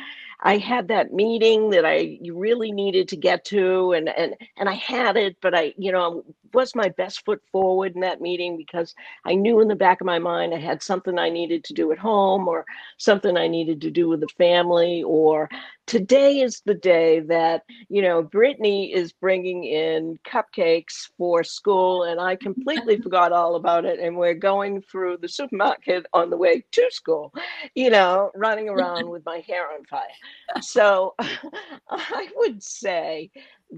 I 0.42 0.56
had 0.56 0.88
that 0.88 1.12
meeting 1.12 1.70
that 1.70 1.84
I 1.84 2.18
really 2.32 2.72
needed 2.72 3.08
to 3.08 3.16
get 3.16 3.44
to 3.46 3.92
and 3.92 4.08
and 4.08 4.34
and 4.56 4.68
I 4.68 4.74
had 4.74 5.16
it 5.16 5.36
but 5.42 5.54
I 5.54 5.74
you 5.76 5.92
know 5.92 6.24
was 6.54 6.74
my 6.74 6.88
best 6.88 7.24
foot 7.24 7.42
forward 7.52 7.94
in 7.94 8.00
that 8.00 8.20
meeting 8.20 8.56
because 8.56 8.94
I 9.24 9.34
knew 9.34 9.60
in 9.60 9.68
the 9.68 9.76
back 9.76 10.00
of 10.00 10.06
my 10.06 10.18
mind 10.18 10.54
I 10.54 10.58
had 10.58 10.82
something 10.82 11.18
I 11.18 11.28
needed 11.28 11.64
to 11.64 11.74
do 11.74 11.92
at 11.92 11.98
home 11.98 12.48
or 12.48 12.64
something 12.96 13.36
I 13.36 13.48
needed 13.48 13.80
to 13.82 13.90
do 13.90 14.08
with 14.08 14.20
the 14.20 14.28
family 14.38 15.02
or 15.02 15.48
today 15.90 16.38
is 16.38 16.62
the 16.64 16.74
day 16.74 17.18
that 17.18 17.64
you 17.88 18.00
know 18.00 18.22
Brittany 18.22 18.94
is 18.94 19.12
bringing 19.12 19.64
in 19.64 20.20
cupcakes 20.24 21.09
for 21.18 21.42
school 21.42 22.05
and 22.05 22.20
I 22.20 22.37
completely 22.37 23.00
forgot 23.03 23.33
all 23.33 23.57
about 23.57 23.85
it 23.85 23.98
and 23.98 24.16
we're 24.16 24.35
going 24.35 24.83
through 24.83 25.16
the 25.16 25.29
supermarket 25.29 26.07
on 26.12 26.31
the 26.31 26.37
way 26.37 26.64
to 26.70 26.87
school 26.92 27.35
you 27.74 27.90
know 27.90 28.31
running 28.37 28.68
around 28.68 29.09
with 29.11 29.26
my 29.26 29.42
hair 29.48 29.66
on 29.72 29.85
fire 29.85 30.62
so 30.62 31.16
I 31.90 32.29
would 32.37 32.62
say 32.62 33.33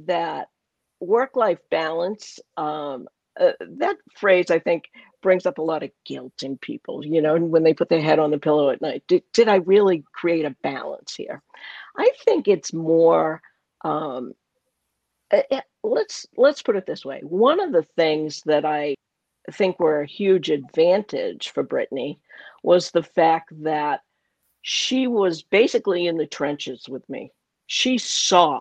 that 0.04 0.48
work 1.00 1.34
life 1.34 1.60
balance 1.70 2.40
um, 2.58 3.08
uh, 3.40 3.52
that 3.60 3.96
phrase 4.14 4.50
I 4.50 4.58
think 4.58 4.84
brings 5.22 5.46
up 5.46 5.58
a 5.58 5.62
lot 5.62 5.82
of 5.82 5.90
guilt 6.04 6.42
in 6.42 6.58
people, 6.58 7.06
you 7.06 7.22
know, 7.22 7.36
when 7.36 7.62
they 7.62 7.72
put 7.72 7.88
their 7.88 8.00
head 8.02 8.18
on 8.18 8.32
the 8.32 8.38
pillow 8.38 8.70
at 8.70 8.82
night. 8.82 9.04
Did, 9.06 9.22
did 9.32 9.48
I 9.48 9.56
really 9.56 10.04
create 10.12 10.44
a 10.44 10.56
balance 10.62 11.14
here? 11.14 11.42
I 11.96 12.10
think 12.24 12.48
it's 12.48 12.72
more. 12.72 13.40
Um, 13.84 14.34
eh, 15.30 15.42
eh, 15.50 15.60
let's 15.82 16.26
let's 16.36 16.62
put 16.62 16.76
it 16.76 16.86
this 16.86 17.04
way. 17.04 17.20
One 17.22 17.60
of 17.60 17.72
the 17.72 17.82
things 17.96 18.42
that 18.46 18.64
I 18.64 18.94
think 19.50 19.78
were 19.80 20.02
a 20.02 20.06
huge 20.06 20.50
advantage 20.50 21.50
for 21.50 21.62
Brittany 21.62 22.20
was 22.62 22.90
the 22.90 23.02
fact 23.02 23.50
that 23.62 24.00
she 24.62 25.06
was 25.06 25.42
basically 25.42 26.06
in 26.06 26.16
the 26.16 26.26
trenches 26.26 26.88
with 26.88 27.08
me. 27.08 27.32
She 27.66 27.98
saw 27.98 28.60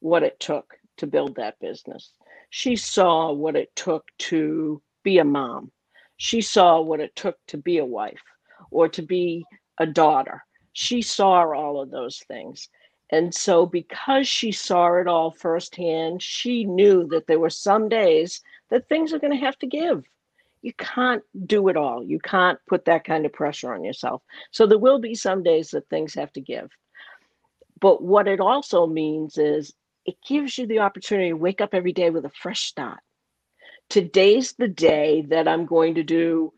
what 0.00 0.22
it 0.22 0.38
took 0.38 0.76
to 0.98 1.06
build 1.06 1.36
that 1.36 1.58
business. 1.60 2.12
She 2.50 2.76
saw 2.76 3.32
what 3.32 3.56
it 3.56 3.74
took 3.74 4.04
to 4.18 4.82
be 5.02 5.18
a 5.18 5.24
mom. 5.24 5.70
She 6.18 6.42
saw 6.42 6.80
what 6.80 7.00
it 7.00 7.16
took 7.16 7.36
to 7.48 7.56
be 7.56 7.78
a 7.78 7.84
wife 7.84 8.22
or 8.70 8.88
to 8.90 9.02
be 9.02 9.44
a 9.78 9.86
daughter. 9.86 10.44
She 10.72 11.02
saw 11.02 11.52
all 11.52 11.80
of 11.80 11.90
those 11.90 12.20
things. 12.28 12.68
And 13.10 13.34
so, 13.34 13.66
because 13.66 14.28
she 14.28 14.52
saw 14.52 14.94
it 14.94 15.08
all 15.08 15.32
firsthand, 15.32 16.22
she 16.22 16.64
knew 16.64 17.06
that 17.08 17.26
there 17.26 17.40
were 17.40 17.50
some 17.50 17.88
days 17.88 18.40
that 18.70 18.88
things 18.88 19.12
are 19.12 19.18
going 19.18 19.32
to 19.32 19.44
have 19.44 19.58
to 19.58 19.66
give. 19.66 20.04
You 20.62 20.72
can't 20.74 21.22
do 21.46 21.68
it 21.68 21.76
all. 21.76 22.04
You 22.04 22.20
can't 22.20 22.58
put 22.68 22.84
that 22.84 23.04
kind 23.04 23.26
of 23.26 23.32
pressure 23.32 23.74
on 23.74 23.82
yourself. 23.82 24.22
So, 24.52 24.66
there 24.66 24.78
will 24.78 25.00
be 25.00 25.14
some 25.14 25.42
days 25.42 25.70
that 25.72 25.88
things 25.88 26.14
have 26.14 26.32
to 26.34 26.40
give. 26.40 26.70
But 27.80 28.02
what 28.02 28.28
it 28.28 28.40
also 28.40 28.86
means 28.86 29.38
is 29.38 29.72
it 30.04 30.16
gives 30.26 30.56
you 30.56 30.66
the 30.66 30.80
opportunity 30.80 31.30
to 31.30 31.36
wake 31.36 31.60
up 31.60 31.74
every 31.74 31.92
day 31.92 32.10
with 32.10 32.24
a 32.24 32.30
fresh 32.30 32.62
start. 32.62 33.00
Today's 33.88 34.52
the 34.52 34.68
day 34.68 35.22
that 35.30 35.48
I'm 35.48 35.66
going 35.66 35.96
to 35.96 36.04
do 36.04 36.52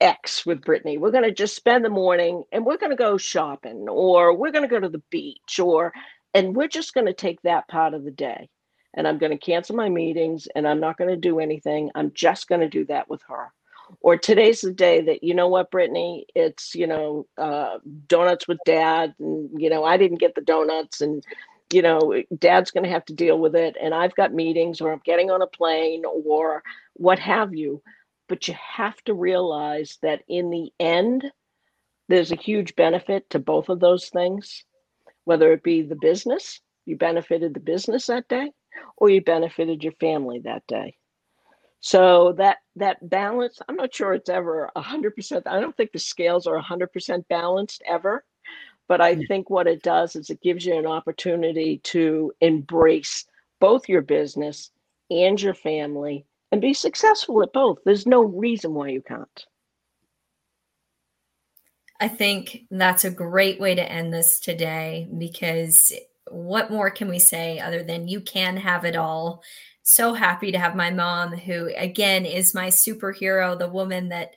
X 0.00 0.46
with 0.46 0.62
Brittany. 0.62 0.98
We're 0.98 1.10
going 1.10 1.24
to 1.24 1.32
just 1.32 1.56
spend 1.56 1.84
the 1.84 1.90
morning 1.90 2.44
and 2.52 2.64
we're 2.64 2.76
going 2.76 2.90
to 2.90 2.96
go 2.96 3.18
shopping 3.18 3.88
or 3.88 4.34
we're 4.36 4.52
going 4.52 4.62
to 4.62 4.68
go 4.68 4.80
to 4.80 4.88
the 4.88 5.02
beach 5.10 5.58
or, 5.58 5.92
and 6.34 6.54
we're 6.54 6.68
just 6.68 6.94
going 6.94 7.06
to 7.06 7.12
take 7.12 7.42
that 7.42 7.68
part 7.68 7.94
of 7.94 8.04
the 8.04 8.10
day. 8.10 8.48
And 8.94 9.06
I'm 9.06 9.18
going 9.18 9.32
to 9.32 9.38
cancel 9.38 9.76
my 9.76 9.88
meetings 9.88 10.48
and 10.54 10.66
I'm 10.66 10.80
not 10.80 10.96
going 10.96 11.10
to 11.10 11.16
do 11.16 11.40
anything. 11.40 11.90
I'm 11.94 12.12
just 12.14 12.48
going 12.48 12.60
to 12.60 12.68
do 12.68 12.84
that 12.86 13.08
with 13.08 13.22
her. 13.28 13.52
Or 14.00 14.16
today's 14.16 14.60
the 14.60 14.72
day 14.72 15.00
that, 15.02 15.24
you 15.24 15.34
know 15.34 15.48
what, 15.48 15.70
Brittany, 15.70 16.26
it's, 16.34 16.74
you 16.74 16.86
know, 16.86 17.26
uh, 17.38 17.78
donuts 18.06 18.46
with 18.46 18.58
dad. 18.66 19.14
And, 19.18 19.50
you 19.60 19.70
know, 19.70 19.84
I 19.84 19.96
didn't 19.96 20.20
get 20.20 20.34
the 20.34 20.42
donuts 20.42 21.00
and, 21.00 21.24
you 21.72 21.82
know, 21.82 22.22
dad's 22.38 22.70
going 22.70 22.84
to 22.84 22.90
have 22.90 23.04
to 23.06 23.14
deal 23.14 23.38
with 23.38 23.54
it. 23.56 23.76
And 23.80 23.94
I've 23.94 24.14
got 24.14 24.32
meetings 24.32 24.80
or 24.80 24.92
I'm 24.92 25.00
getting 25.04 25.30
on 25.30 25.42
a 25.42 25.46
plane 25.46 26.02
or 26.04 26.62
what 26.94 27.18
have 27.18 27.54
you 27.54 27.82
but 28.28 28.48
you 28.48 28.54
have 28.54 28.96
to 29.04 29.14
realize 29.14 29.98
that 30.02 30.22
in 30.28 30.50
the 30.50 30.70
end, 30.78 31.24
there's 32.08 32.32
a 32.32 32.36
huge 32.36 32.76
benefit 32.76 33.28
to 33.30 33.38
both 33.38 33.68
of 33.68 33.80
those 33.80 34.08
things, 34.08 34.64
whether 35.24 35.52
it 35.52 35.62
be 35.62 35.82
the 35.82 35.96
business, 35.96 36.60
you 36.86 36.96
benefited 36.96 37.54
the 37.54 37.60
business 37.60 38.06
that 38.06 38.28
day, 38.28 38.50
or 38.96 39.10
you 39.10 39.20
benefited 39.20 39.82
your 39.82 39.92
family 39.92 40.40
that 40.40 40.66
day. 40.66 40.96
So 41.80 42.32
that 42.38 42.58
that 42.76 43.08
balance, 43.08 43.60
I'm 43.68 43.76
not 43.76 43.94
sure 43.94 44.14
it's 44.14 44.30
ever 44.30 44.70
100%. 44.76 45.42
I 45.46 45.60
don't 45.60 45.76
think 45.76 45.92
the 45.92 45.98
scales 45.98 46.46
are 46.46 46.60
100% 46.60 47.28
balanced 47.28 47.82
ever, 47.86 48.24
but 48.88 49.00
I 49.00 49.14
hmm. 49.14 49.22
think 49.28 49.50
what 49.50 49.66
it 49.66 49.82
does 49.82 50.16
is 50.16 50.30
it 50.30 50.40
gives 50.40 50.64
you 50.66 50.76
an 50.76 50.86
opportunity 50.86 51.78
to 51.84 52.32
embrace 52.40 53.26
both 53.60 53.88
your 53.88 54.02
business 54.02 54.70
and 55.10 55.40
your 55.40 55.54
family 55.54 56.26
and 56.52 56.60
be 56.60 56.74
successful 56.74 57.42
at 57.42 57.52
both. 57.52 57.78
There's 57.84 58.06
no 58.06 58.22
reason 58.22 58.74
why 58.74 58.88
you 58.88 59.02
can't. 59.02 59.46
I 62.00 62.08
think 62.08 62.64
that's 62.70 63.04
a 63.04 63.10
great 63.10 63.60
way 63.60 63.74
to 63.74 63.92
end 63.92 64.12
this 64.12 64.38
today 64.38 65.08
because 65.18 65.92
what 66.30 66.70
more 66.70 66.90
can 66.90 67.08
we 67.08 67.18
say 67.18 67.58
other 67.58 67.82
than 67.82 68.08
you 68.08 68.20
can 68.20 68.56
have 68.56 68.84
it 68.84 68.94
all? 68.94 69.42
So 69.82 70.12
happy 70.12 70.52
to 70.52 70.58
have 70.58 70.76
my 70.76 70.90
mom, 70.90 71.32
who 71.32 71.70
again 71.76 72.24
is 72.24 72.54
my 72.54 72.68
superhero, 72.68 73.58
the 73.58 73.68
woman 73.68 74.10
that 74.10 74.32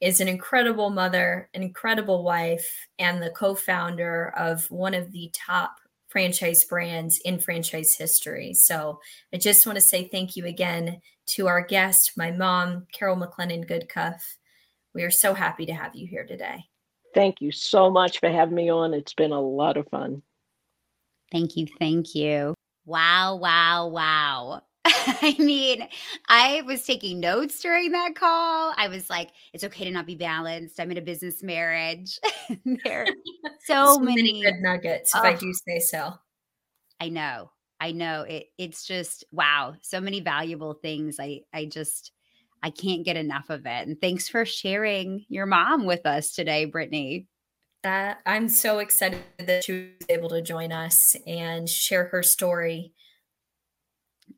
is 0.00 0.20
an 0.20 0.28
incredible 0.28 0.90
mother, 0.90 1.48
an 1.54 1.62
incredible 1.62 2.22
wife, 2.22 2.68
and 2.98 3.22
the 3.22 3.30
co 3.30 3.54
founder 3.54 4.34
of 4.36 4.70
one 4.70 4.94
of 4.94 5.12
the 5.12 5.30
top 5.32 5.76
franchise 6.08 6.64
brands 6.64 7.18
in 7.24 7.38
franchise 7.38 7.94
history. 7.94 8.52
So 8.52 9.00
I 9.32 9.36
just 9.36 9.64
want 9.64 9.76
to 9.76 9.80
say 9.80 10.08
thank 10.08 10.36
you 10.36 10.44
again 10.46 11.00
to 11.34 11.46
our 11.46 11.60
guest, 11.60 12.12
my 12.16 12.30
mom, 12.30 12.86
Carol 12.92 13.16
McLennan 13.16 13.68
Goodcuff. 13.68 14.20
We 14.94 15.02
are 15.04 15.10
so 15.10 15.34
happy 15.34 15.66
to 15.66 15.72
have 15.72 15.94
you 15.94 16.06
here 16.06 16.26
today. 16.26 16.64
Thank 17.14 17.40
you 17.40 17.52
so 17.52 17.90
much 17.90 18.18
for 18.18 18.28
having 18.28 18.54
me 18.54 18.70
on. 18.70 18.94
It's 18.94 19.14
been 19.14 19.32
a 19.32 19.40
lot 19.40 19.76
of 19.76 19.88
fun. 19.88 20.22
Thank 21.32 21.56
you. 21.56 21.66
Thank 21.78 22.14
you. 22.14 22.54
Wow, 22.86 23.36
wow, 23.36 23.86
wow. 23.88 24.62
I 24.84 25.36
mean, 25.38 25.86
I 26.28 26.62
was 26.66 26.84
taking 26.84 27.20
notes 27.20 27.60
during 27.60 27.92
that 27.92 28.14
call. 28.14 28.74
I 28.76 28.88
was 28.88 29.10
like, 29.10 29.30
it's 29.52 29.64
okay 29.64 29.84
to 29.84 29.90
not 29.90 30.06
be 30.06 30.14
balanced. 30.14 30.80
I'm 30.80 30.90
in 30.90 30.96
a 30.96 31.02
business 31.02 31.42
marriage. 31.42 32.18
there 32.84 33.02
are 33.02 33.06
so, 33.64 33.94
so 33.94 33.98
many, 34.00 34.22
many, 34.22 34.42
good 34.42 34.60
nuggets, 34.60 35.14
if 35.14 35.22
I 35.22 35.34
do 35.34 35.52
say 35.52 35.78
so. 35.78 36.14
I 37.00 37.08
know. 37.08 37.50
I 37.80 37.92
know. 37.92 38.22
It 38.22 38.46
it's 38.58 38.86
just 38.86 39.24
wow, 39.32 39.74
so 39.80 40.00
many 40.00 40.20
valuable 40.20 40.74
things. 40.74 41.18
I 41.18 41.40
I 41.52 41.64
just 41.64 42.12
I 42.62 42.70
can't 42.70 43.04
get 43.04 43.16
enough 43.16 43.48
of 43.48 43.66
it. 43.66 43.88
And 43.88 44.00
thanks 44.00 44.28
for 44.28 44.44
sharing 44.44 45.24
your 45.28 45.46
mom 45.46 45.86
with 45.86 46.04
us 46.04 46.32
today, 46.32 46.66
Brittany. 46.66 47.26
That 47.82 48.18
I'm 48.26 48.50
so 48.50 48.78
excited 48.78 49.22
that 49.38 49.64
she 49.64 49.72
was 49.98 50.06
able 50.10 50.28
to 50.28 50.42
join 50.42 50.70
us 50.70 51.16
and 51.26 51.68
share 51.68 52.08
her 52.08 52.22
story 52.22 52.92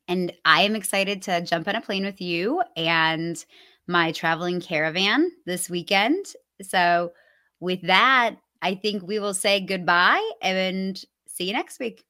and 0.07 0.33
I 0.45 0.63
am 0.63 0.75
excited 0.75 1.21
to 1.23 1.41
jump 1.41 1.67
on 1.67 1.75
a 1.75 1.81
plane 1.81 2.05
with 2.05 2.21
you 2.21 2.61
and 2.75 3.43
my 3.87 4.11
traveling 4.11 4.61
caravan 4.61 5.31
this 5.45 5.69
weekend. 5.69 6.25
So, 6.61 7.11
with 7.59 7.81
that, 7.83 8.35
I 8.61 8.75
think 8.75 9.03
we 9.03 9.19
will 9.19 9.33
say 9.33 9.61
goodbye 9.61 10.31
and 10.41 11.01
see 11.27 11.45
you 11.45 11.53
next 11.53 11.79
week. 11.79 12.03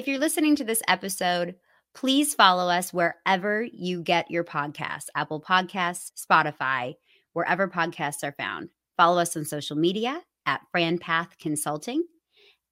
If 0.00 0.08
you're 0.08 0.18
listening 0.18 0.56
to 0.56 0.64
this 0.64 0.82
episode, 0.88 1.56
please 1.94 2.32
follow 2.32 2.72
us 2.72 2.90
wherever 2.90 3.62
you 3.62 4.02
get 4.02 4.30
your 4.30 4.44
podcasts 4.44 5.08
Apple 5.14 5.42
Podcasts, 5.42 6.12
Spotify, 6.18 6.94
wherever 7.34 7.68
podcasts 7.68 8.24
are 8.24 8.32
found. 8.32 8.70
Follow 8.96 9.20
us 9.20 9.36
on 9.36 9.44
social 9.44 9.76
media 9.76 10.22
at 10.46 10.62
FranPath 10.74 11.36
Consulting 11.38 12.02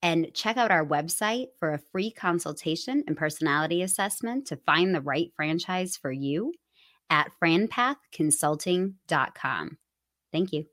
and 0.01 0.33
check 0.33 0.57
out 0.57 0.71
our 0.71 0.83
website 0.83 1.49
for 1.59 1.71
a 1.71 1.81
free 1.91 2.09
consultation 2.09 3.03
and 3.05 3.15
personality 3.15 3.83
assessment 3.83 4.47
to 4.47 4.57
find 4.65 4.95
the 4.95 5.01
right 5.01 5.31
franchise 5.35 5.95
for 5.95 6.11
you 6.11 6.51
at 7.11 7.29
franpathconsulting.com. 7.39 9.77
Thank 10.31 10.51
you. 10.51 10.65